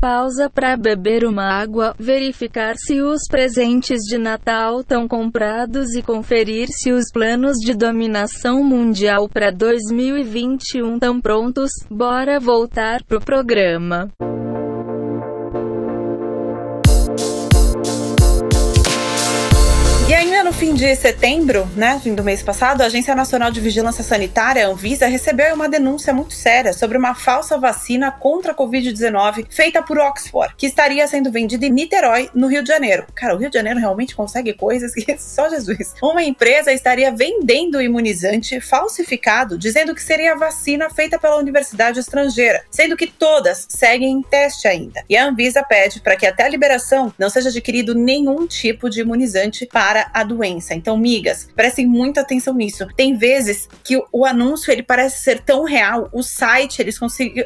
pausa 0.00 0.48
para 0.48 0.76
beber 0.76 1.24
uma 1.24 1.44
água, 1.44 1.94
verificar 1.98 2.76
se 2.76 3.00
os 3.00 3.22
presentes 3.28 4.00
de 4.02 4.16
Natal 4.16 4.80
estão 4.80 5.08
comprados 5.08 5.94
e 5.94 6.02
conferir 6.02 6.68
se 6.70 6.92
os 6.92 7.10
planos 7.12 7.56
de 7.56 7.74
dominação 7.74 8.62
mundial 8.62 9.28
para 9.28 9.50
2021 9.50 10.94
estão 10.94 11.20
prontos. 11.20 11.70
Bora 11.90 12.38
voltar 12.38 13.02
pro 13.04 13.20
programa. 13.20 14.08
De 20.78 20.94
setembro, 20.94 21.68
né, 21.74 22.00
do 22.04 22.22
mês 22.22 22.40
passado, 22.40 22.82
a 22.82 22.84
Agência 22.84 23.12
Nacional 23.12 23.50
de 23.50 23.60
Vigilância 23.60 24.04
Sanitária, 24.04 24.68
Anvisa, 24.68 25.08
recebeu 25.08 25.52
uma 25.52 25.68
denúncia 25.68 26.14
muito 26.14 26.34
séria 26.34 26.72
sobre 26.72 26.96
uma 26.96 27.16
falsa 27.16 27.58
vacina 27.58 28.12
contra 28.12 28.52
a 28.52 28.54
Covid-19 28.54 29.46
feita 29.50 29.82
por 29.82 29.98
Oxford, 29.98 30.54
que 30.56 30.66
estaria 30.66 31.04
sendo 31.08 31.32
vendida 31.32 31.66
em 31.66 31.70
Niterói, 31.70 32.30
no 32.32 32.46
Rio 32.46 32.62
de 32.62 32.68
Janeiro. 32.68 33.04
Cara, 33.12 33.34
o 33.34 33.38
Rio 33.38 33.50
de 33.50 33.58
Janeiro 33.58 33.80
realmente 33.80 34.14
consegue 34.14 34.54
coisas 34.54 34.94
que 34.94 35.04
só 35.18 35.50
Jesus. 35.50 35.94
Uma 36.00 36.22
empresa 36.22 36.72
estaria 36.72 37.10
vendendo 37.10 37.82
imunizante 37.82 38.60
falsificado, 38.60 39.58
dizendo 39.58 39.96
que 39.96 40.02
seria 40.02 40.34
a 40.34 40.38
vacina 40.38 40.88
feita 40.88 41.18
pela 41.18 41.38
universidade 41.38 41.98
estrangeira, 41.98 42.62
sendo 42.70 42.96
que 42.96 43.08
todas 43.08 43.66
seguem 43.68 44.12
em 44.12 44.22
teste 44.22 44.68
ainda. 44.68 45.04
E 45.08 45.16
a 45.16 45.26
Anvisa 45.26 45.60
pede 45.60 46.00
para 46.00 46.14
que 46.14 46.24
até 46.24 46.44
a 46.44 46.48
liberação 46.48 47.12
não 47.18 47.28
seja 47.28 47.48
adquirido 47.48 47.96
nenhum 47.96 48.46
tipo 48.46 48.88
de 48.88 49.00
imunizante 49.00 49.66
para 49.66 50.08
a 50.14 50.22
doença 50.22 50.67
Então, 50.74 50.96
migas, 50.96 51.48
prestem 51.54 51.86
muita 51.86 52.20
atenção 52.20 52.54
nisso. 52.54 52.86
Tem 52.96 53.16
vezes 53.16 53.68
que 53.84 54.00
o 54.12 54.24
anúncio 54.24 54.72
ele 54.72 54.82
parece 54.82 55.22
ser 55.22 55.40
tão 55.40 55.64
real, 55.64 56.08
o 56.12 56.22
site 56.22 56.80
eles 56.80 56.98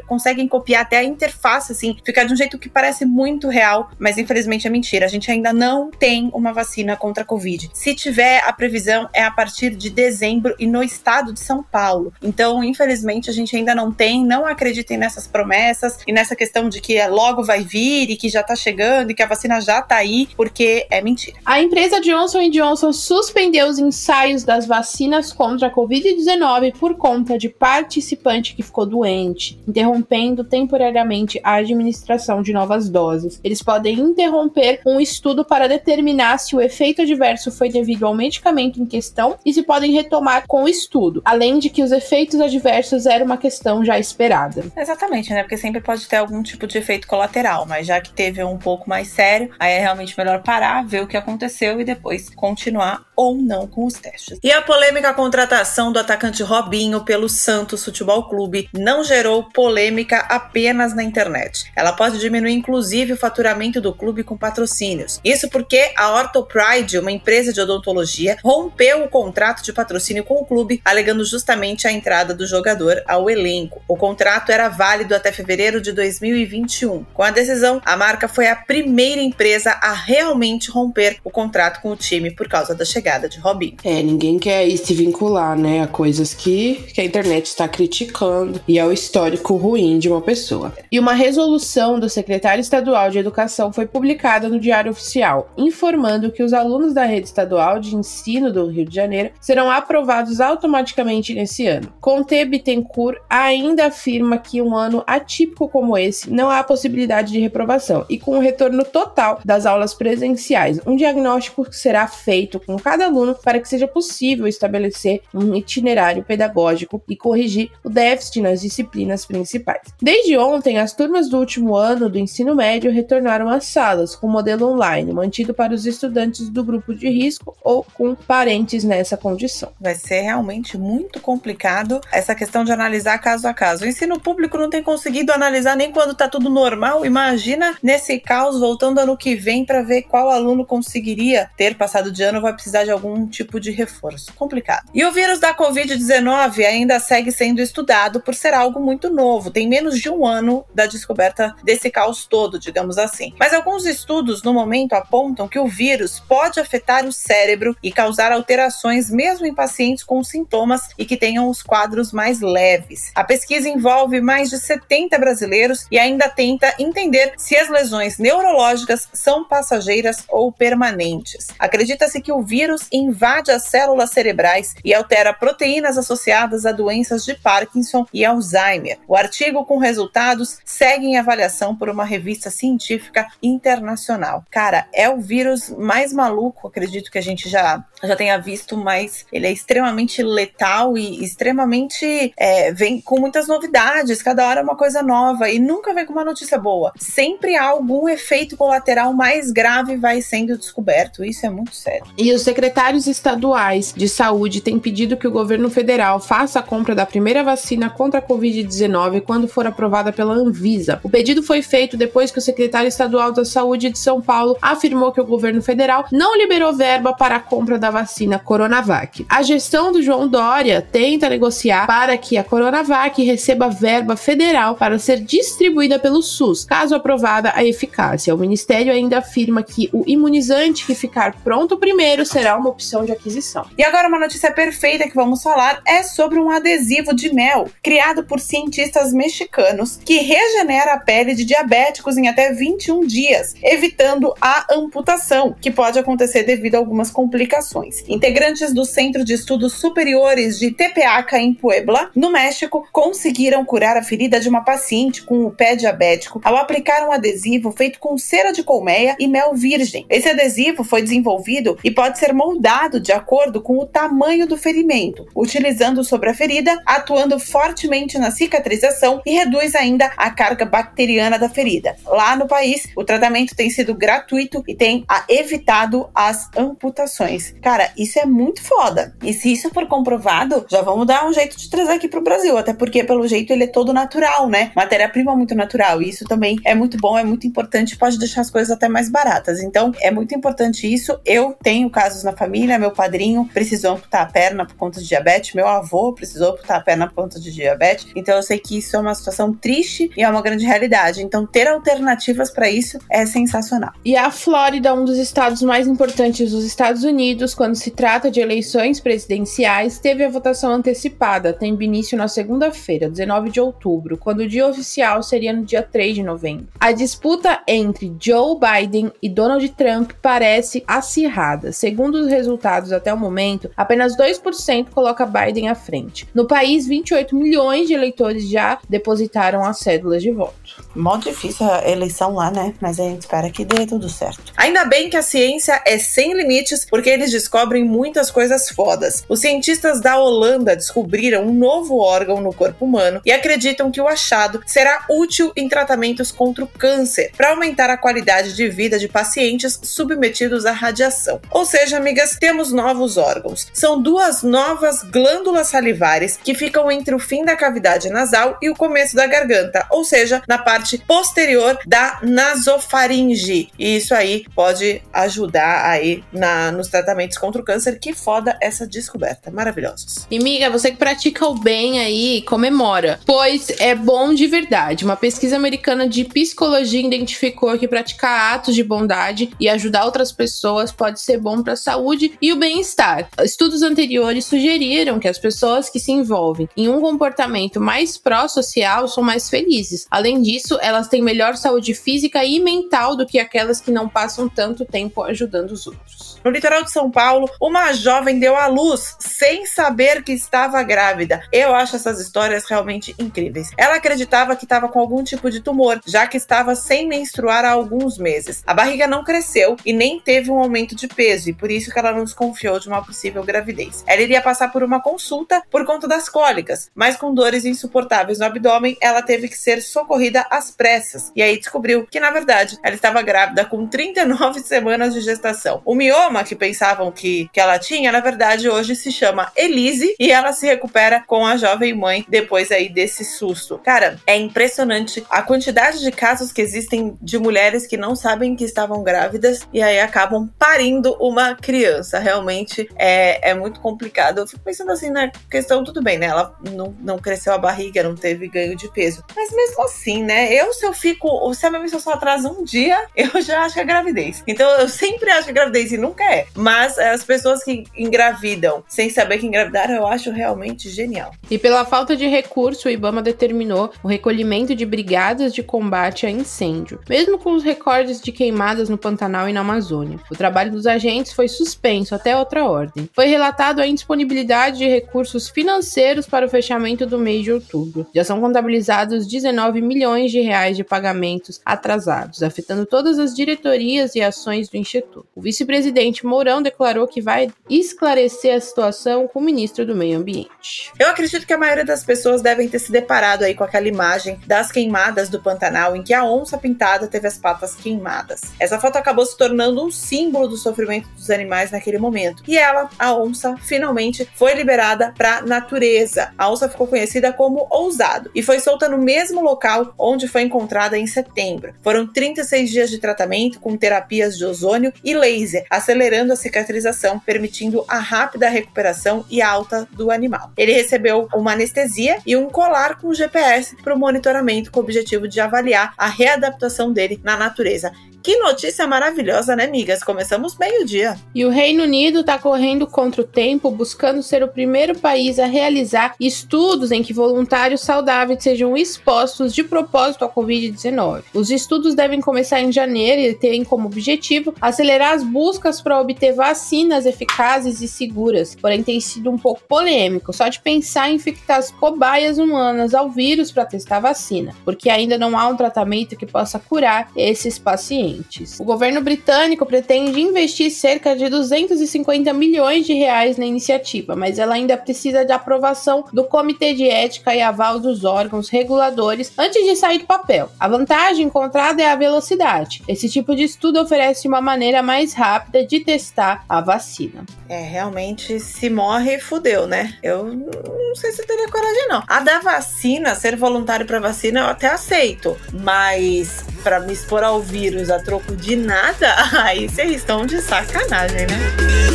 conseguem 0.06 0.48
copiar 0.48 0.82
até 0.82 0.98
a 0.98 1.04
interface, 1.04 1.72
assim, 1.72 1.96
ficar 2.04 2.24
de 2.24 2.32
um 2.32 2.36
jeito 2.36 2.58
que 2.58 2.68
parece 2.68 3.04
muito 3.04 3.48
real, 3.48 3.90
mas 3.98 4.18
infelizmente 4.18 4.66
é 4.66 4.70
mentira. 4.70 5.06
A 5.06 5.08
gente 5.08 5.30
ainda 5.30 5.52
não 5.52 5.90
tem 5.90 6.30
uma 6.32 6.52
vacina 6.52 6.96
contra 6.96 7.22
a 7.22 7.26
Covid. 7.26 7.70
Se 7.72 7.94
tiver, 7.94 8.42
a 8.44 8.52
previsão 8.52 9.08
é 9.12 9.22
a 9.22 9.30
partir 9.30 9.70
de 9.70 9.90
dezembro 9.90 10.54
e 10.58 10.66
no 10.66 10.82
estado 10.82 11.32
de 11.32 11.40
São 11.40 11.62
Paulo. 11.62 12.12
Então, 12.22 12.62
infelizmente, 12.62 13.30
a 13.30 13.32
gente 13.32 13.56
ainda 13.56 13.74
não 13.74 13.92
tem. 13.92 14.24
Não 14.24 14.46
acreditem 14.46 14.96
nessas 14.96 15.26
promessas 15.26 15.98
e 16.06 16.12
nessa 16.12 16.36
questão 16.36 16.68
de 16.68 16.80
que 16.80 17.04
logo 17.06 17.42
vai 17.42 17.62
vir 17.62 18.10
e 18.10 18.16
que 18.16 18.28
já 18.28 18.42
tá 18.42 18.54
chegando 18.54 19.10
e 19.10 19.14
que 19.14 19.22
a 19.22 19.26
vacina 19.26 19.60
já 19.60 19.82
tá 19.82 19.96
aí, 19.96 20.28
porque 20.36 20.86
é 20.90 21.00
mentira. 21.00 21.36
A 21.44 21.60
empresa 21.60 22.00
Johnson 22.00 22.40
Johnson 22.50 22.92
suspendeu 23.12 23.69
os 23.69 23.78
ensaios 23.78 24.42
das 24.42 24.64
vacinas 24.64 25.35
contra 25.35 25.69
a 25.69 25.71
Covid-19 25.71 26.73
por 26.78 26.97
conta 26.97 27.37
de 27.37 27.50
participante 27.50 28.54
que 28.54 28.62
ficou 28.62 28.87
doente, 28.87 29.61
interrompendo 29.69 30.42
temporariamente 30.42 31.38
a 31.45 31.57
administração 31.57 32.40
de 32.40 32.54
novas 32.54 32.88
doses. 32.88 33.38
Eles 33.45 33.62
podem 33.62 34.00
interromper 34.00 34.81
um 34.87 34.99
estudo 34.99 35.45
para 35.45 35.69
determinar 35.69 36.38
se 36.38 36.57
o 36.57 36.61
efeito 36.61 37.02
adverso 37.02 37.52
foi 37.52 37.69
devido 37.69 38.07
ao 38.07 38.14
medicamento 38.14 38.81
em 38.81 38.87
questão 38.87 39.37
e 39.45 39.52
se 39.52 39.62
podem 39.62 39.92
retomar 39.92 40.47
com 40.49 40.64
o 40.64 40.69
estudo, 40.69 41.21
além 41.23 41.59
de 41.59 41.69
que 41.69 41.83
os 41.83 41.92
efeitos 41.92 42.40
adversos 42.40 43.04
eram 43.04 43.26
uma 43.26 43.37
questão 43.37 43.85
já 43.85 43.99
esperada. 43.99 44.64
Exatamente, 44.75 45.35
né? 45.35 45.42
Porque 45.42 45.59
sempre 45.59 45.83
pode 45.83 46.09
ter 46.09 46.16
algum 46.16 46.42
tipo 46.42 46.66
de 46.66 46.78
efeito 46.78 47.07
colateral, 47.07 47.66
mas 47.66 47.87
já 47.87 48.00
que 48.00 48.11
teve 48.11 48.42
um 48.42 48.57
pouco 48.57 48.88
mais 48.88 49.09
sério, 49.09 49.50
aí 49.61 49.73
é 49.73 49.81
realmente 49.81 50.16
melhor 50.16 50.42
parar, 50.42 50.87
ver 50.87 51.02
o 51.02 51.07
que 51.07 51.16
aconteceu 51.19 51.78
e 51.78 51.85
depois 51.85 52.31
continuar 52.31 53.01
ou 53.16 53.37
não 53.37 53.66
com 53.66 53.85
os 53.85 53.94
testes. 53.94 54.38
E 54.42 54.50
a 54.50 54.62
polêmica 54.62 55.12
contratação 55.12 55.92
do 55.92 55.99
atacante 55.99 56.42
Robinho 56.42 57.04
pelo 57.04 57.28
Santos 57.28 57.85
Futebol 57.85 58.28
Clube 58.28 58.68
não 58.73 59.04
gerou 59.04 59.44
polêmica 59.44 60.18
apenas 60.28 60.94
na 60.94 61.02
internet. 61.02 61.71
Ela 61.76 61.92
pode 61.92 62.18
diminuir 62.18 62.52
inclusive 62.52 63.12
o 63.12 63.16
faturamento 63.16 63.80
do 63.80 63.92
clube 63.94 64.25
com 64.25 64.37
patrocínios. 64.37 65.21
Isso 65.25 65.49
porque 65.49 65.92
a 65.97 66.12
Orthopride, 66.12 66.99
uma 66.99 67.12
empresa 67.12 67.52
de 67.52 67.61
odontologia, 67.61 68.37
rompeu 68.42 69.04
o 69.04 69.09
contrato 69.09 69.62
de 69.62 69.73
patrocínio 69.73 70.25
com 70.25 70.35
o 70.35 70.47
clube, 70.47 70.80
alegando 70.85 71.25
justamente 71.25 71.87
a 71.87 71.92
entrada 71.92 72.35
do 72.35 72.47
jogador 72.47 73.02
ao 73.06 73.28
elenco. 73.28 73.82
O 73.87 73.97
contrato 73.97 74.50
era 74.50 74.68
válido 74.68 75.14
até 75.14 75.32
fevereiro 75.32 75.80
de 75.80 75.92
2021. 75.92 77.04
Com 77.12 77.23
a 77.23 77.30
decisão, 77.30 77.80
a 77.85 77.97
marca 77.97 78.28
foi 78.28 78.49
a 78.49 78.56
primeira 78.56 79.21
empresa 79.21 79.73
a 79.73 79.92
realmente 79.92 80.71
romper 80.71 81.18
o 81.25 81.30
contrato 81.30 81.80
com 81.80 81.90
o 81.90 81.97
time 81.97 82.30
por 82.30 82.49
causa 82.49 82.75
da 82.75 82.85
chegada 82.92 83.28
de 83.28 83.38
Robinho. 83.38 83.76
É, 83.82 84.02
ninguém 84.02 84.38
quer 84.38 84.70
se 84.76 84.92
vincular, 84.92 85.56
né, 85.56 85.82
a 85.82 85.87
coisas 85.87 86.34
que, 86.34 86.75
que 86.94 87.00
a 87.00 87.04
internet 87.04 87.46
está 87.46 87.66
criticando 87.66 88.61
e 88.68 88.78
ao 88.78 88.92
histórico 88.92 89.56
ruim 89.56 89.99
de 89.99 90.08
uma 90.08 90.20
pessoa. 90.20 90.72
E 90.90 90.99
uma 90.99 91.14
resolução 91.14 91.99
do 91.99 92.08
secretário 92.08 92.61
estadual 92.61 93.11
de 93.11 93.18
Educação 93.18 93.72
foi 93.72 93.87
publicada 93.87 94.49
no 94.49 94.61
Diário 94.61 94.90
Oficial, 94.90 95.50
informando 95.56 96.30
que 96.30 96.42
os 96.42 96.52
alunos 96.52 96.92
da 96.92 97.04
rede 97.04 97.26
estadual 97.26 97.80
de 97.80 97.96
ensino 97.96 98.52
do 98.52 98.66
Rio 98.66 98.84
de 98.84 98.94
Janeiro 98.94 99.30
serão 99.40 99.70
aprovados 99.70 100.40
automaticamente 100.40 101.34
nesse 101.34 101.66
ano. 101.66 101.92
Conte 102.00 102.44
Bittencourt 102.44 103.18
ainda 103.30 103.87
afirma 103.87 104.37
que 104.37 104.61
um 104.61 104.76
ano 104.76 105.02
atípico 105.06 105.68
como 105.68 105.96
esse 105.96 106.30
não 106.30 106.50
há 106.50 106.62
possibilidade 106.62 107.32
de 107.32 107.40
reprovação 107.40 108.04
e 108.08 108.18
com 108.18 108.37
o 108.37 108.40
retorno 108.40 108.84
total 108.84 109.40
das 109.44 109.64
aulas 109.64 109.94
presenciais, 109.94 110.80
um 110.87 110.96
diagnóstico 110.96 111.66
será 111.72 112.06
feito 112.06 112.42
feito 112.42 112.58
com 112.58 112.76
cada 112.82 113.06
aluno 113.06 113.34
para 113.34 113.60
que 113.60 113.68
seja 113.68 113.86
possível 113.86 114.46
estabelecer 114.46 115.22
um 115.32 115.54
itinerário 115.54 116.24
pedagógico 116.24 117.02
e 117.08 117.16
corrigir 117.16 117.70
o 117.84 117.88
déficit 117.88 118.40
nas 118.40 118.60
disciplinas 118.60 119.24
principais. 119.24 119.82
Desde 120.00 120.36
ontem, 120.36 120.78
as 120.78 120.92
turmas 120.92 121.28
do 121.28 121.38
último 121.38 121.76
ano 121.76 122.08
do 122.08 122.18
ensino 122.18 122.54
médio 122.54 122.90
retornaram 122.90 123.48
às 123.48 123.66
salas 123.66 124.14
com 124.14 124.28
modelo 124.28 124.68
online, 124.68 125.12
mantido 125.12 125.54
para 125.54 125.74
os 125.74 125.86
estudantes 125.86 126.48
do 126.48 126.64
grupo 126.64 126.94
de 126.94 127.08
risco 127.08 127.56
ou 127.62 127.84
com 127.94 128.14
parentes 128.14 128.84
nessa 128.84 129.16
condição. 129.16 129.72
Vai 129.80 129.94
ser 129.94 130.22
realmente 130.22 130.76
muito 130.76 131.20
complicado 131.20 132.00
essa 132.10 132.34
questão 132.34 132.64
de 132.64 132.72
analisar 132.72 133.18
caso 133.18 133.46
a 133.46 133.54
caso. 133.54 133.84
O 133.84 133.88
ensino 133.88 134.20
público 134.20 134.58
não 134.58 134.70
tem 134.70 134.82
conseguido 134.82 135.32
analisar 135.32 135.76
nem 135.76 135.92
quando 135.92 136.12
está 136.12 136.28
tudo 136.28 136.50
normal. 136.50 137.04
Imagina 137.04 137.76
nesse 137.82 138.18
caos 138.18 138.58
voltando 138.58 138.98
ano 138.98 139.16
que 139.16 139.34
vem 139.34 139.64
para 139.64 139.82
ver 139.82 140.02
qual 140.02 140.30
aluno 140.30 140.64
conseguiria 140.64 141.50
ter 141.56 141.76
passado 141.76 142.10
de 142.10 142.22
ano 142.22 142.40
vai 142.40 142.54
precisar 142.62 142.85
de 142.85 142.92
algum 142.92 143.26
tipo 143.26 143.59
de 143.59 143.73
reforço. 143.73 144.33
Complicado. 144.35 144.88
E 144.95 145.04
o 145.04 145.11
vírus 145.11 145.40
da 145.40 145.52
Covid-19 145.52 146.64
ainda 146.64 147.00
segue 147.00 147.33
sendo 147.33 147.61
estudado 147.61 148.21
por 148.21 148.35
ser 148.37 148.54
algo 148.54 148.78
muito 148.78 149.11
novo. 149.11 149.50
Tem 149.50 149.69
menos 149.69 149.99
de 149.99 150.09
um 150.09 150.25
ano 150.25 150.64
da 150.73 150.87
descoberta 150.87 151.57
desse 151.64 151.90
caos 151.90 152.25
todo, 152.25 152.61
digamos 152.61 152.99
assim. 152.99 153.35
Mas 153.38 153.52
alguns 153.52 153.85
estudos 153.85 154.45
no 154.45 154.54
momento 154.54 154.92
apontam 154.92 155.49
que 155.49 155.59
o 155.59 155.66
vírus 155.66 156.21
pode 156.21 156.61
afetar 156.61 157.04
o 157.04 157.12
cérebro 157.12 157.76
e 157.83 157.90
causar 157.90 158.31
alterações 158.31 159.11
mesmo 159.11 159.45
em 159.45 159.54
pacientes 159.54 160.04
com 160.04 160.23
sintomas 160.23 160.83
e 160.97 161.04
que 161.04 161.16
tenham 161.16 161.49
os 161.49 161.64
quadros 161.64 162.12
mais 162.12 162.40
leves. 162.40 163.11
A 163.14 163.25
pesquisa 163.25 163.69
envolve 163.69 164.21
mais 164.21 164.50
de 164.50 164.59
70 164.59 165.19
brasileiros 165.19 165.87
e 165.90 165.99
ainda 165.99 166.28
tenta 166.28 166.73
entender 166.78 167.33
se 167.37 167.57
as 167.57 167.69
lesões 167.69 168.19
neurológicas 168.19 169.09
são 169.12 169.45
passageiras 169.45 170.25
ou 170.28 170.52
permanentes. 170.52 171.49
Acredita-se 171.59 172.21
que 172.21 172.31
o 172.31 172.42
vírus 172.52 172.87
invade 172.92 173.50
as 173.50 173.62
células 173.62 174.11
cerebrais 174.11 174.75
e 174.85 174.92
altera 174.92 175.32
proteínas 175.32 175.97
associadas 175.97 176.66
a 176.66 176.73
doenças 176.73 177.25
de 177.25 177.35
Parkinson 177.35 178.04
e 178.12 178.26
Alzheimer. 178.26 178.99
O 179.09 179.16
artigo 179.16 179.64
com 179.64 179.78
resultados 179.78 180.59
segue 180.62 181.06
em 181.06 181.16
avaliação 181.16 181.75
por 181.75 181.88
uma 181.88 182.04
revista 182.04 182.50
científica 182.50 183.26
internacional. 183.42 184.44
Cara, 184.50 184.87
é 184.92 185.09
o 185.09 185.18
vírus 185.18 185.71
mais 185.71 186.12
maluco, 186.12 186.68
acredito 186.68 187.11
que 187.11 187.16
a 187.16 187.23
gente 187.23 187.49
já, 187.49 187.82
já 188.04 188.16
tenha 188.16 188.37
visto, 188.37 188.76
mas 188.76 189.25
ele 189.32 189.47
é 189.47 189.50
extremamente 189.50 190.23
letal 190.23 190.99
e 190.99 191.25
extremamente 191.25 192.35
é, 192.37 192.71
vem 192.71 193.00
com 193.00 193.18
muitas 193.18 193.49
novidades. 193.49 194.23
Cada 194.23 194.47
hora 194.47 194.61
é 194.61 194.62
uma 194.62 194.76
coisa 194.76 195.02
nova 195.02 195.49
e 195.49 195.59
nunca 195.59 195.94
vem 195.94 196.04
com 196.04 196.12
uma 196.12 196.25
notícia 196.25 196.59
boa. 196.59 196.92
Sempre 196.99 197.56
há 197.56 197.64
algum 197.64 198.11
efeito 198.11 198.59
colateral 198.59 199.14
mais 199.14 199.50
grave 199.50 199.97
vai 199.97 200.21
sendo 200.21 200.59
descoberto. 200.59 201.25
Isso 201.25 201.47
é 201.47 201.50
muito 201.50 201.75
sério. 201.75 202.04
E 202.18 202.30
os 202.35 202.41
os 202.42 202.44
secretários 202.44 203.06
estaduais 203.06 203.94
de 203.96 204.08
saúde 204.08 204.61
têm 204.61 204.76
pedido 204.76 205.16
que 205.16 205.28
o 205.28 205.30
governo 205.30 205.70
federal 205.70 206.18
faça 206.18 206.58
a 206.58 206.62
compra 206.62 206.92
da 206.92 207.06
primeira 207.06 207.44
vacina 207.44 207.88
contra 207.88 208.18
a 208.18 208.22
Covid-19 208.22 209.20
quando 209.20 209.46
for 209.46 209.64
aprovada 209.64 210.12
pela 210.12 210.34
Anvisa. 210.34 210.99
O 211.04 211.08
pedido 211.08 211.40
foi 211.40 211.62
feito 211.62 211.96
depois 211.96 212.32
que 212.32 212.40
o 212.40 212.42
secretário 212.42 212.88
estadual 212.88 213.30
da 213.30 213.44
Saúde 213.44 213.90
de 213.90 213.99
São 213.99 214.20
Paulo 214.20 214.56
afirmou 214.61 215.12
que 215.12 215.20
o 215.20 215.25
governo 215.25 215.62
federal 215.62 216.04
não 216.11 216.37
liberou 216.37 216.72
verba 216.72 217.12
para 217.12 217.37
a 217.37 217.40
compra 217.40 217.78
da 217.78 217.92
vacina 217.92 218.40
Coronavac. 218.40 219.25
A 219.28 219.40
gestão 219.42 219.92
do 219.92 220.02
João 220.02 220.26
Dória 220.26 220.82
tenta 220.82 221.28
negociar 221.28 221.87
para 221.87 222.18
que 222.18 222.37
a 222.37 222.42
Coronavac 222.42 223.22
receba 223.22 223.68
verba 223.68 224.16
federal 224.16 224.75
para 224.75 224.99
ser 224.99 225.20
distribuída 225.20 225.96
pelo 225.96 226.20
SUS, 226.20 226.64
caso 226.64 226.96
aprovada 226.96 227.52
a 227.54 227.64
eficácia. 227.64 228.34
O 228.34 228.38
ministério 228.38 228.92
ainda 228.92 229.18
afirma 229.18 229.62
que 229.62 229.88
o 229.92 230.02
imunizante 230.08 230.84
que 230.84 230.94
ficar 230.96 231.37
pronto 231.44 231.76
primeiro 231.76 232.26
será 232.32 232.56
uma 232.56 232.70
opção 232.70 233.04
de 233.04 233.12
aquisição. 233.12 233.66
E 233.76 233.84
agora 233.84 234.08
uma 234.08 234.18
notícia 234.18 234.50
perfeita 234.50 235.06
que 235.06 235.14
vamos 235.14 235.42
falar 235.42 235.82
é 235.86 236.02
sobre 236.02 236.38
um 236.38 236.50
adesivo 236.50 237.14
de 237.14 237.32
mel 237.32 237.68
criado 237.82 238.24
por 238.24 238.40
cientistas 238.40 239.12
mexicanos 239.12 239.98
que 240.02 240.18
regenera 240.18 240.94
a 240.94 240.98
pele 240.98 241.34
de 241.34 241.44
diabéticos 241.44 242.16
em 242.16 242.28
até 242.28 242.50
21 242.52 243.06
dias, 243.06 243.54
evitando 243.62 244.32
a 244.40 244.66
amputação, 244.70 245.54
que 245.60 245.70
pode 245.70 245.98
acontecer 245.98 246.44
devido 246.44 246.76
a 246.76 246.78
algumas 246.78 247.10
complicações. 247.10 248.02
Integrantes 248.08 248.72
do 248.72 248.86
Centro 248.86 249.24
de 249.24 249.34
Estudos 249.34 249.74
Superiores 249.74 250.58
de 250.58 250.70
Tepeaca 250.70 251.38
em 251.38 251.52
Puebla, 251.52 252.10
no 252.16 252.32
México, 252.32 252.88
conseguiram 252.90 253.62
curar 253.62 253.98
a 253.98 254.02
ferida 254.02 254.40
de 254.40 254.48
uma 254.48 254.64
paciente 254.64 255.22
com 255.22 255.44
o 255.44 255.50
pé 255.50 255.76
diabético 255.76 256.40
ao 256.42 256.56
aplicar 256.56 257.06
um 257.06 257.12
adesivo 257.12 257.72
feito 257.72 257.98
com 257.98 258.16
cera 258.16 258.52
de 258.52 258.62
colmeia 258.62 259.16
e 259.18 259.28
mel 259.28 259.54
virgem. 259.54 260.06
Esse 260.08 260.30
adesivo 260.30 260.82
foi 260.82 261.02
desenvolvido 261.02 261.78
e 261.84 261.90
pode 261.90 262.18
ser 262.18 262.21
moldado 262.30 263.00
de 263.00 263.10
acordo 263.10 263.62
com 263.62 263.78
o 263.78 263.86
tamanho 263.86 264.46
do 264.46 264.56
ferimento, 264.56 265.26
utilizando 265.34 266.04
sobre 266.04 266.28
a 266.30 266.34
ferida, 266.34 266.78
atuando 266.84 267.38
fortemente 267.38 268.18
na 268.18 268.30
cicatrização 268.30 269.22
e 269.24 269.32
reduz 269.32 269.74
ainda 269.74 270.12
a 270.16 270.30
carga 270.30 270.66
bacteriana 270.66 271.38
da 271.38 271.48
ferida. 271.48 271.96
Lá 272.06 272.36
no 272.36 272.46
país, 272.46 272.86
o 272.94 273.04
tratamento 273.04 273.54
tem 273.56 273.70
sido 273.70 273.94
gratuito 273.94 274.62
e 274.68 274.74
tem 274.74 275.06
evitado 275.28 276.08
as 276.14 276.50
amputações. 276.56 277.54
Cara, 277.62 277.90
isso 277.96 278.18
é 278.18 278.26
muito 278.26 278.62
foda. 278.62 279.14
E 279.22 279.32
se 279.32 279.52
isso 279.52 279.70
for 279.70 279.86
comprovado, 279.86 280.66
já 280.68 280.82
vamos 280.82 281.06
dar 281.06 281.26
um 281.26 281.32
jeito 281.32 281.56
de 281.56 281.70
trazer 281.70 281.92
aqui 281.92 282.08
pro 282.08 282.22
Brasil, 282.22 282.58
até 282.58 282.74
porque 282.74 283.04
pelo 283.04 283.26
jeito 283.26 283.52
ele 283.52 283.64
é 283.64 283.68
todo 283.68 283.92
natural, 283.92 284.48
né? 284.48 284.72
Matéria-prima 284.76 285.34
muito 285.34 285.54
natural. 285.54 286.02
E 286.02 286.08
isso 286.08 286.24
também 286.24 286.58
é 286.64 286.74
muito 286.74 286.96
bom, 286.98 287.18
é 287.18 287.24
muito 287.24 287.46
importante, 287.46 287.96
pode 287.96 288.18
deixar 288.18 288.42
as 288.42 288.50
coisas 288.50 288.70
até 288.70 288.88
mais 288.88 289.08
baratas. 289.08 289.60
Então, 289.60 289.92
é 290.00 290.10
muito 290.10 290.34
importante 290.34 290.92
isso. 290.92 291.18
Eu 291.24 291.56
tenho 291.62 291.88
casos 292.12 292.23
na 292.23 292.33
família, 292.33 292.78
meu 292.78 292.90
padrinho 292.90 293.49
precisou 293.52 293.92
amputar 293.92 294.23
a 294.23 294.26
perna 294.26 294.66
por 294.66 294.75
conta 294.76 295.00
de 295.00 295.09
diabetes, 295.09 295.54
meu 295.54 295.66
avô 295.66 296.12
precisou 296.12 296.50
amputar 296.50 296.78
a 296.78 296.81
perna 296.81 297.07
por 297.07 297.14
conta 297.14 297.40
de 297.40 297.50
diabetes. 297.50 298.07
Então, 298.14 298.37
eu 298.37 298.42
sei 298.42 298.59
que 298.59 298.76
isso 298.78 298.95
é 298.97 298.99
uma 298.99 299.14
situação 299.14 299.54
triste 299.54 300.11
e 300.16 300.23
é 300.23 300.28
uma 300.28 300.42
grande 300.42 300.66
realidade. 300.66 301.23
Então, 301.23 301.47
ter 301.47 301.66
alternativas 301.66 302.50
para 302.50 302.71
isso 302.71 302.99
é 303.11 303.25
sensacional. 303.25 303.92
E 304.04 304.16
a 304.16 304.31
Flórida, 304.31 304.95
um 304.95 305.04
dos 305.04 305.16
estados 305.16 305.62
mais 305.62 305.87
importantes 305.87 306.50
dos 306.50 306.64
Estados 306.64 307.02
Unidos, 307.02 307.54
quando 307.54 307.75
se 307.75 307.90
trata 307.90 308.31
de 308.31 308.40
eleições 308.40 309.00
presidenciais, 309.00 309.99
teve 309.99 310.25
a 310.25 310.28
votação 310.28 310.73
antecipada, 310.73 311.52
tendo 311.52 311.83
início 311.83 312.19
na 312.19 312.28
segunda-feira, 312.28 313.09
19 313.09 313.50
de 313.50 313.61
outubro, 313.61 314.19
quando 314.19 314.40
o 314.40 314.49
dia 314.49 314.66
oficial 314.66 315.23
seria 315.23 315.52
no 315.52 315.64
dia 315.64 315.83
3 315.83 316.16
de 316.16 316.23
novembro. 316.23 316.69
A 316.78 316.92
disputa 316.92 317.62
entre 317.66 318.14
Joe 318.21 318.57
Biden 318.59 319.12
e 319.23 319.28
Donald 319.28 319.66
Trump 319.71 320.12
parece 320.21 320.85
acirrada. 320.87 321.73
Segundo 321.73 322.01
os 322.11 322.28
resultados 322.28 322.92
até 322.92 323.12
o 323.12 323.18
momento, 323.18 323.71
apenas 323.76 324.16
2% 324.16 324.90
coloca 324.90 325.26
Biden 325.26 325.68
à 325.68 325.75
frente. 325.75 326.28
No 326.35 326.47
país, 326.47 326.87
28 326.87 327.35
milhões 327.37 327.87
de 327.87 327.94
eleitores 327.94 328.49
já 328.49 328.78
depositaram 328.88 329.64
as 329.64 329.78
cédulas 329.78 330.23
de 330.23 330.30
voto. 330.30 330.54
Mó 330.94 331.16
difícil 331.16 331.66
a 331.66 331.88
eleição 331.88 332.35
lá, 332.35 332.50
né? 332.50 332.75
Mas 332.80 332.99
a 332.99 333.04
gente 333.04 333.23
espera 333.23 333.50
que 333.50 333.64
dê 333.64 333.87
tudo 333.87 334.09
certo. 334.09 334.52
Ainda 334.56 334.85
bem 334.85 335.09
que 335.09 335.16
a 335.16 335.23
ciência 335.23 335.80
é 335.87 335.99
sem 335.99 336.35
limites, 336.35 336.87
porque 336.88 337.11
eles 337.11 337.30
descobrem 337.30 337.85
muitas 337.85 338.30
coisas 338.30 338.68
fodas. 338.68 339.25
Os 339.28 339.40
cientistas 339.40 340.00
da 340.00 340.18
Holanda 340.18 340.76
descobriram 340.76 341.44
um 341.44 341.52
novo 341.52 341.99
órgão 341.99 342.40
no 342.40 342.52
corpo 342.52 342.85
humano 342.85 343.21
e 343.25 343.32
acreditam 343.32 343.90
que 343.90 344.00
o 344.00 344.09
achado 344.09 344.62
será 344.66 345.04
útil 345.09 345.52
em 345.56 345.68
tratamentos 345.68 346.30
contra 346.30 346.64
o 346.64 346.68
câncer, 346.68 347.30
para 347.37 347.50
aumentar 347.50 347.90
a 347.90 347.97
qualidade 347.97 348.54
de 348.54 348.68
vida 348.68 348.99
de 348.99 349.09
pacientes 349.09 349.78
submetidos 349.82 350.66
à 350.66 350.73
radiação. 350.73 351.40
Ou 351.50 351.64
seja, 351.64 351.91
amigas, 351.96 352.37
temos 352.38 352.72
novos 352.72 353.16
órgãos. 353.16 353.68
São 353.72 354.00
duas 354.00 354.42
novas 354.42 355.02
glândulas 355.02 355.68
salivares 355.68 356.38
que 356.42 356.54
ficam 356.54 356.90
entre 356.90 357.14
o 357.14 357.18
fim 357.18 357.44
da 357.44 357.56
cavidade 357.56 358.08
nasal 358.11 358.58
e 358.61 358.68
o 358.68 358.75
começo 358.75 359.14
da 359.16 359.26
garganta, 359.26 359.87
ou 359.90 360.05
seja, 360.05 360.42
na 360.48 360.59
parte 360.59 360.98
posterior 360.98 361.78
da 361.87 362.20
nasofaringe. 362.22 363.70
E 363.78 363.96
isso 363.96 364.14
aí 364.14 364.44
pode 364.55 365.02
ajudar 365.12 365.88
aí 365.88 366.22
na, 366.33 366.72
nos 366.72 366.88
tratamentos 366.88 367.38
contra 367.38 367.61
o 367.61 367.64
câncer. 367.64 367.98
Que 367.98 368.12
foda 368.12 368.57
essa 368.61 368.87
descoberta. 368.87 369.50
Maravilhosos. 369.50 370.26
E, 370.31 370.38
amiga, 370.38 370.70
você 370.70 370.90
que 370.90 370.96
pratica 370.96 371.46
o 371.46 371.55
bem 371.55 372.00
aí, 372.00 372.42
comemora. 372.42 373.20
Pois 373.26 373.70
é 373.78 373.94
bom 373.94 374.35
de 374.35 374.46
verdade. 374.46 375.05
Uma 375.05 375.16
pesquisa 375.16 375.57
americana 375.57 376.09
de 376.09 376.24
psicologia 376.24 377.07
identificou 377.07 377.78
que 377.78 377.88
praticar 377.88 378.55
atos 378.55 378.74
de 378.74 378.83
bondade 378.83 379.50
e 379.59 379.68
ajudar 379.68 380.05
outras 380.05 380.33
pessoas 380.33 380.92
pode 380.92 381.20
ser 381.20 381.38
bom 381.38 381.62
para 381.62 381.76
saúde 381.83 382.37
e 382.40 382.53
o 382.53 382.57
bem-estar. 382.57 383.29
Estudos 383.42 383.83
anteriores 383.83 384.45
sugeriram 384.45 385.18
que 385.18 385.29
as 385.29 385.38
pessoas 385.38 385.88
que 385.88 385.99
se 385.99 386.12
envolvem 386.12 386.68
em 386.77 386.88
um 386.88 387.01
comportamento 387.01 387.81
mais 387.81 388.16
pró-social 388.16 389.09
são 389.09 389.23
mais 389.23 389.51
felizes. 389.51 390.07
Além 390.11 390.40
disso, 390.40 390.79
elas 390.81 391.09
têm 391.09 391.23
melhor 391.23 391.57
saúde 391.57 391.95
física 391.95 392.45
e 392.45 392.61
mental 392.61 393.16
do 393.16 393.27
que 393.27 393.38
aquelas 393.38 393.81
que 393.81 393.90
não 393.90 394.09
passam 394.09 394.49
tanto 394.49 394.85
tempo 394.85 395.23
ajudando 395.23 395.73
os 395.73 395.87
outros. 395.87 396.40
No 396.45 396.51
litoral 396.51 396.83
de 396.83 396.90
São 396.90 397.11
Paulo, 397.11 397.49
uma 397.61 397.92
jovem 397.92 398.38
deu 398.38 398.57
à 398.57 398.66
luz 398.66 399.16
sem 399.21 399.64
saber 399.66 400.25
que 400.25 400.33
estava 400.33 400.83
grávida. 400.83 401.42
Eu 401.53 401.75
acho 401.75 401.97
essas 401.97 402.21
histórias 402.21 402.64
realmente 402.64 403.14
incríveis. 403.18 403.71
Ela 403.77 403.97
acreditava 403.97 404.57
que 404.57 404.64
estava 404.64 404.88
com 404.88 404.99
algum 404.99 405.23
tipo 405.23 405.51
de 405.51 405.61
tumor, 405.61 406.01
já 406.05 406.27
que 406.27 406.37
estava 406.37 406.75
sem 406.75 407.07
menstruar 407.07 407.64
há 407.64 407.71
alguns 407.71 408.18
meses. 408.18 408.62
A 408.66 408.75
barriga 408.75 409.07
não 409.07 409.25
cresceu 409.25 409.77
e 409.85 409.92
nem 409.92 410.21
teve 410.21 410.51
um 410.51 410.59
aumento 410.59 410.97
de 410.97 411.07
peso, 411.07 411.49
e 411.49 411.55
por 411.62 411.70
isso 411.70 411.92
que 411.92 411.98
ela 412.01 412.11
não 412.11 412.25
desconfiou 412.25 412.81
de 412.81 412.88
uma 412.88 413.05
possível 413.05 413.44
gravidez. 413.44 414.03
Ela 414.05 414.20
iria 414.20 414.42
passar 414.42 414.72
por 414.72 414.83
uma 414.83 415.01
consulta 415.01 415.62
por 415.70 415.87
conta 415.87 416.09
das 416.09 416.29
cólicas, 416.29 416.90
mas 416.92 417.14
com 417.14 417.33
dores 417.33 417.64
insuportáveis 417.64 418.40
no 418.40 418.46
abdômen, 418.46 418.96
ela 419.01 419.22
teve 419.22 419.46
que 419.46 419.57
ser 419.57 419.81
socorrida 419.81 420.44
às 420.51 420.72
pressas. 420.72 421.31
E 421.37 421.40
aí 421.40 421.57
descobriu 421.57 422.05
que, 422.11 422.18
na 422.18 422.33
verdade, 422.33 422.81
ela 422.83 422.96
estava 422.96 423.22
grávida 423.22 423.64
com 423.64 423.87
39 423.87 424.59
semanas 424.66 425.14
de 425.14 425.20
gestação. 425.20 425.81
O 425.85 425.94
mioma 425.94 426.42
que 426.42 426.57
pensavam 426.57 427.12
que, 427.12 427.48
que 427.53 427.61
ela 427.61 427.79
tinha, 427.79 428.11
na 428.11 428.18
verdade, 428.18 428.68
hoje 428.68 428.96
se 428.96 429.12
chama 429.12 429.53
Elise 429.55 430.16
e 430.18 430.33
ela 430.33 430.53
se 430.53 430.66
recupera 430.66 431.22
com 431.25 431.46
a 431.46 431.57
jovem 431.57 431.94
mãe 431.94 432.27
depois 432.29 432.72
aí 432.72 432.88
desse 432.88 433.25
susto. 433.25 433.79
Cara, 433.79 434.18
é 434.27 434.37
impressionante 434.37 435.25
a 435.31 435.42
quantidade 435.42 436.01
de 436.01 436.11
casos 436.11 436.51
que 436.51 436.61
existem 436.61 437.16
de 437.22 437.38
mulheres 437.38 437.87
que 437.87 437.96
não 437.96 438.16
sabem 438.16 438.57
que 438.57 438.64
estavam 438.64 439.05
grávidas 439.05 439.61
e 439.72 439.81
aí 439.81 440.01
acabam 440.01 440.51
parindo 440.59 441.16
uma 441.20 441.51
criança. 441.54 442.18
Realmente 442.18 442.88
é, 442.96 443.50
é 443.50 443.54
muito 443.54 443.80
complicado. 443.80 444.38
Eu 444.38 444.46
fico 444.46 444.62
pensando 444.62 444.92
assim 444.92 445.10
na 445.10 445.30
questão, 445.50 445.84
tudo 445.84 446.02
bem, 446.02 446.18
né? 446.18 446.26
Ela 446.26 446.54
não, 446.70 446.94
não 447.00 447.18
cresceu 447.18 447.52
a 447.52 447.58
barriga, 447.58 448.02
não 448.02 448.14
teve 448.14 448.48
ganho 448.48 448.76
de 448.76 448.90
peso. 448.90 449.24
Mas 449.34 449.50
mesmo 449.52 449.82
assim, 449.84 450.22
né? 450.22 450.52
Eu, 450.52 450.72
se 450.72 450.84
eu 450.84 450.92
fico, 450.92 451.52
se 451.54 451.66
a 451.66 451.70
minha 451.70 451.80
menstruação 451.80 452.12
atrasa 452.12 452.50
um 452.50 452.64
dia, 452.64 453.06
eu 453.16 453.40
já 453.40 453.62
acho 453.62 453.74
que 453.74 453.80
é 453.80 453.84
gravidez. 453.84 454.42
Então 454.46 454.68
eu 454.80 454.88
sempre 454.88 455.30
acho 455.30 455.44
que 455.44 455.50
é 455.50 455.54
gravidez 455.54 455.92
e 455.92 455.98
nunca 455.98 456.24
é. 456.24 456.46
Mas 456.54 456.98
as 456.98 457.24
pessoas 457.24 457.62
que 457.64 457.84
engravidam 457.96 458.84
sem 458.88 459.10
saber 459.10 459.38
que 459.38 459.46
engravidaram, 459.46 459.94
eu 459.94 460.06
acho 460.06 460.30
realmente 460.30 460.88
genial. 460.88 461.32
E 461.50 461.58
pela 461.58 461.84
falta 461.84 462.16
de 462.16 462.26
recurso, 462.26 462.88
o 462.88 462.90
Ibama 462.90 463.22
determinou 463.22 463.92
o 464.02 464.08
recolhimento 464.08 464.74
de 464.74 464.86
brigadas 464.86 465.54
de 465.54 465.62
combate 465.62 466.26
a 466.26 466.30
incêndio, 466.30 467.00
mesmo 467.08 467.38
com 467.38 467.52
os 467.52 467.62
recordes 467.62 468.20
de 468.20 468.32
queimadas 468.32 468.88
no 468.88 468.98
Pantanal 468.98 469.48
e 469.48 469.52
na 469.52 469.60
Amazônia. 469.60 470.18
O 470.30 470.36
trabalho 470.36 470.70
dos 470.70 470.86
agentes 470.86 471.32
foi 471.32 471.41
suspenso 471.48 472.14
até 472.14 472.37
outra 472.37 472.64
ordem. 472.64 473.09
Foi 473.14 473.26
relatado 473.26 473.81
a 473.81 473.87
indisponibilidade 473.87 474.78
de 474.78 474.88
recursos 474.88 475.48
financeiros 475.48 476.26
para 476.26 476.46
o 476.46 476.48
fechamento 476.48 477.07
do 477.07 477.18
mês 477.18 477.44
de 477.44 477.52
outubro. 477.52 478.07
Já 478.14 478.24
são 478.24 478.40
contabilizados 478.40 479.26
19 479.26 479.81
milhões 479.81 480.31
de 480.31 480.40
reais 480.40 480.76
de 480.76 480.85
pagamentos 480.85 481.61
atrasados, 481.64 482.42
afetando 482.42 482.87
todas 482.87 483.18
as 483.18 483.35
diretorias 483.35 484.14
e 484.14 484.20
ações 484.20 484.68
do 484.68 484.76
Instituto. 484.76 485.26
O 485.35 485.40
vice-presidente 485.40 486.26
Mourão 486.26 486.62
declarou 486.62 487.07
que 487.07 487.20
vai 487.20 487.50
esclarecer 487.68 488.55
a 488.55 488.61
situação 488.61 489.26
com 489.28 489.40
o 489.40 489.42
ministro 489.42 489.87
do 489.87 489.94
Meio 489.94 490.18
Ambiente. 490.18 490.92
Eu 490.98 491.09
acredito 491.09 491.46
que 491.46 491.52
a 491.52 491.59
maioria 491.59 491.85
das 491.85 492.05
pessoas 492.05 492.42
devem 492.42 492.68
ter 492.68 492.78
se 492.78 492.92
deparado 492.92 493.44
aí 493.44 493.55
com 493.55 493.64
aquela 493.64 493.88
imagem 493.88 494.38
das 494.46 494.70
queimadas 494.70 495.28
do 495.28 495.40
Pantanal 495.40 495.96
em 495.96 496.02
que 496.02 496.14
a 496.14 496.24
onça 496.24 496.59
pintada 496.59 497.07
teve 497.07 497.26
as 497.26 497.38
patas 497.38 497.74
queimadas. 497.74 498.42
Essa 498.59 498.78
foto 498.78 498.96
acabou 498.96 499.24
se 499.24 499.37
tornando 499.37 499.85
um 499.85 499.90
símbolo 499.90 500.48
do 500.48 500.57
sofrimento 500.57 501.09
dos 501.11 501.28
animais 501.33 501.71
naquele 501.71 501.99
momento. 501.99 502.42
E 502.47 502.57
ela, 502.57 502.88
a 502.99 503.14
onça, 503.14 503.57
finalmente 503.57 504.29
foi 504.35 504.55
liberada 504.55 505.12
para 505.16 505.42
natureza. 505.42 506.33
A 506.37 506.51
onça 506.51 506.68
ficou 506.68 506.87
conhecida 506.87 507.33
como 507.33 507.66
Ousado 507.71 508.31
e 508.35 508.42
foi 508.42 508.61
solta 508.61 508.88
no 508.88 508.99
mesmo 508.99 509.42
local 509.42 509.95
onde 509.99 510.29
foi 510.29 510.42
encontrada 510.42 510.99
em 510.99 511.07
setembro. 511.07 511.75
Foram 511.83 512.07
36 512.07 512.71
dias 512.71 512.90
de 512.90 512.99
tratamento 512.99 513.61
com 513.61 513.77
terapias 513.77 514.37
de 514.37 514.45
ozônio 514.45 514.92
e 515.03 515.14
laser, 515.14 515.64
acelerando 515.71 516.33
a 516.33 516.37
cicatrização, 516.37 517.18
permitindo 517.18 517.85
a 517.88 517.99
rápida 517.99 518.49
recuperação 518.49 519.25
e 519.31 519.40
alta 519.40 519.88
do 519.92 520.11
animal. 520.11 520.53
Ele 520.57 520.73
recebeu 520.73 521.29
uma 521.35 521.53
anestesia 521.53 522.18
e 522.27 522.37
um 522.37 522.49
colar 522.49 522.99
com 522.99 523.12
GPS 523.14 523.77
para 523.83 523.95
o 523.95 523.99
monitoramento 523.99 524.71
com 524.71 524.81
o 524.81 524.83
objetivo 524.83 525.27
de 525.27 525.40
avaliar 525.40 525.95
a 525.97 526.07
readaptação 526.07 526.92
dele 526.92 527.21
na 527.23 527.37
natureza. 527.37 527.92
Que 528.23 528.37
notícia 528.37 528.87
maravilhosa, 528.87 529.57
né, 529.57 529.64
amigas? 529.64 530.05
Começamos 530.05 530.57
meio-dia. 530.57 531.18
E 531.35 531.44
o 531.44 531.50
Reino 531.50 531.85
Unido 531.85 532.20
está 532.20 532.38
correndo 532.38 532.87
contra 532.87 533.22
o 533.22 533.26
tempo, 533.26 533.70
buscando 533.70 534.22
ser 534.22 534.42
o 534.42 534.48
primeiro 534.48 534.98
país 534.98 535.38
a 535.38 535.46
realizar 535.46 536.14
estudos 536.20 536.90
em 536.90 537.02
que 537.02 537.12
voluntários 537.12 537.80
saudáveis 537.80 538.42
sejam 538.42 538.76
expostos 538.76 539.54
de 539.54 539.64
propósito 539.64 540.24
à 540.24 540.28
Covid-19. 540.28 541.22
Os 541.32 541.50
estudos 541.50 541.94
devem 541.94 542.20
começar 542.20 542.61
em 542.61 542.70
janeiro 542.70 543.22
e 543.22 543.35
terem 543.35 543.64
como 543.64 543.87
objetivo 543.87 544.54
acelerar 544.61 545.14
as 545.14 545.22
buscas 545.22 545.80
para 545.80 546.00
obter 546.00 546.35
vacinas 546.35 547.06
eficazes 547.06 547.80
e 547.80 547.88
seguras. 547.88 548.54
Porém, 548.54 548.82
tem 548.82 549.00
sido 549.00 549.30
um 549.30 549.38
pouco 549.38 549.62
polêmico 549.66 550.32
só 550.32 550.48
de 550.48 550.61
pensar 550.61 551.11
em 551.11 551.14
infectar 551.14 551.58
as 551.58 551.70
cobaias 551.70 552.38
humanas 552.38 552.94
ao 552.94 553.11
vírus 553.11 553.50
para 553.50 553.64
testar 553.64 554.00
vacina, 554.00 554.54
porque 554.64 554.90
ainda 554.90 555.16
não 555.16 555.38
há 555.38 555.48
um 555.48 555.56
tratamento 555.56 556.16
que 556.16 556.26
possa 556.26 556.58
curar 556.58 557.11
esses 557.16 557.58
pacientes. 557.58 558.58
O 558.61 558.64
governo 558.64 559.00
britânico 559.00 559.64
pretende 559.64 560.20
investir 560.20 560.70
cerca 561.12 561.16
de 561.16 561.29
250 561.29 562.33
milhões 562.33 562.87
de 562.87 562.94
reais 562.94 563.37
na 563.37 563.46
iniciativa, 563.46 564.16
mas 564.16 564.38
ela 564.38 564.55
ainda 564.55 564.77
precisa 564.77 565.25
de 565.25 565.33
aprovação 565.33 566.05
do 566.12 566.25
Comitê 566.25 566.75
de 566.75 566.88
Ética 566.88 567.35
e 567.35 567.40
aval 567.40 567.79
dos 567.79 568.05
órgãos 568.05 568.48
reguladores 568.48 569.33
antes 569.38 569.64
de 569.64 569.77
sair 569.77 569.98
do 569.98 570.07
papel. 570.07 570.51
A 570.59 570.68
vantagem 570.68 571.27
encontrada 571.27 571.83
é 571.83 571.90
a 571.90 571.96
velocidade. 571.96 572.83
Esse 572.88 573.09
tipo 573.09 573.35
de 573.35 573.44
estudo 573.44 573.81
oferece 573.81 574.27
uma 574.27 574.40
maneira 574.40 574.83
mais 574.83 575.12
rápida 575.12 575.64
de 575.64 575.81
testar 575.81 576.44
a 576.48 576.61
vacina. 576.61 577.25
É, 577.48 577.62
realmente, 577.62 578.40
se 578.40 578.70
morre, 578.70 579.18
fudeu, 579.18 579.66
né? 579.66 579.96
Eu 580.03 580.25
não 580.25 580.94
sei 580.94 581.12
se 581.12 581.27
teria 581.27 581.48
coragem, 581.48 581.88
não. 581.88 582.03
A 582.07 582.20
da 582.20 582.40
vacina, 582.40 583.14
ser 583.14 583.37
voluntário 583.37 583.87
para 583.87 584.01
vacina, 584.01 584.40
eu 584.40 584.46
até 584.46 584.68
aceito, 584.68 585.37
mas 585.53 586.44
para 586.62 586.81
me 586.81 586.92
expor 586.92 587.22
ao 587.22 587.40
vírus 587.40 587.90
a 587.90 587.98
troco 587.98 588.35
de 588.37 588.57
nada, 588.57 589.14
aí 589.42 589.68
vocês 589.68 589.96
estão 589.96 590.25
de 590.25 590.40
sacanagem, 590.40 591.27
né? 591.27 591.92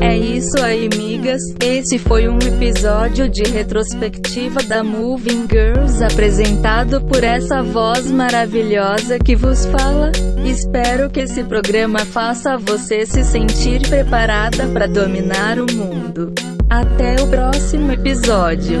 É 0.00 0.16
isso 0.16 0.58
aí, 0.62 0.88
migas. 0.96 1.42
Esse 1.60 1.98
foi 1.98 2.28
um 2.28 2.38
episódio 2.38 3.28
de 3.28 3.42
retrospectiva 3.42 4.62
da 4.62 4.84
Moving 4.84 5.46
Girls 5.50 6.02
apresentado 6.04 7.00
por 7.02 7.24
essa 7.24 7.62
voz 7.62 8.10
maravilhosa 8.10 9.18
que 9.18 9.34
vos 9.34 9.66
fala. 9.66 10.12
Espero 10.44 11.10
que 11.10 11.20
esse 11.20 11.42
programa 11.44 12.00
faça 12.00 12.56
você 12.56 13.04
se 13.04 13.24
sentir 13.24 13.86
preparada 13.88 14.66
para 14.68 14.86
dominar 14.86 15.58
o 15.58 15.66
mundo. 15.72 16.32
Até 16.70 17.16
o 17.22 17.26
próximo 17.28 17.92
episódio. 17.92 18.80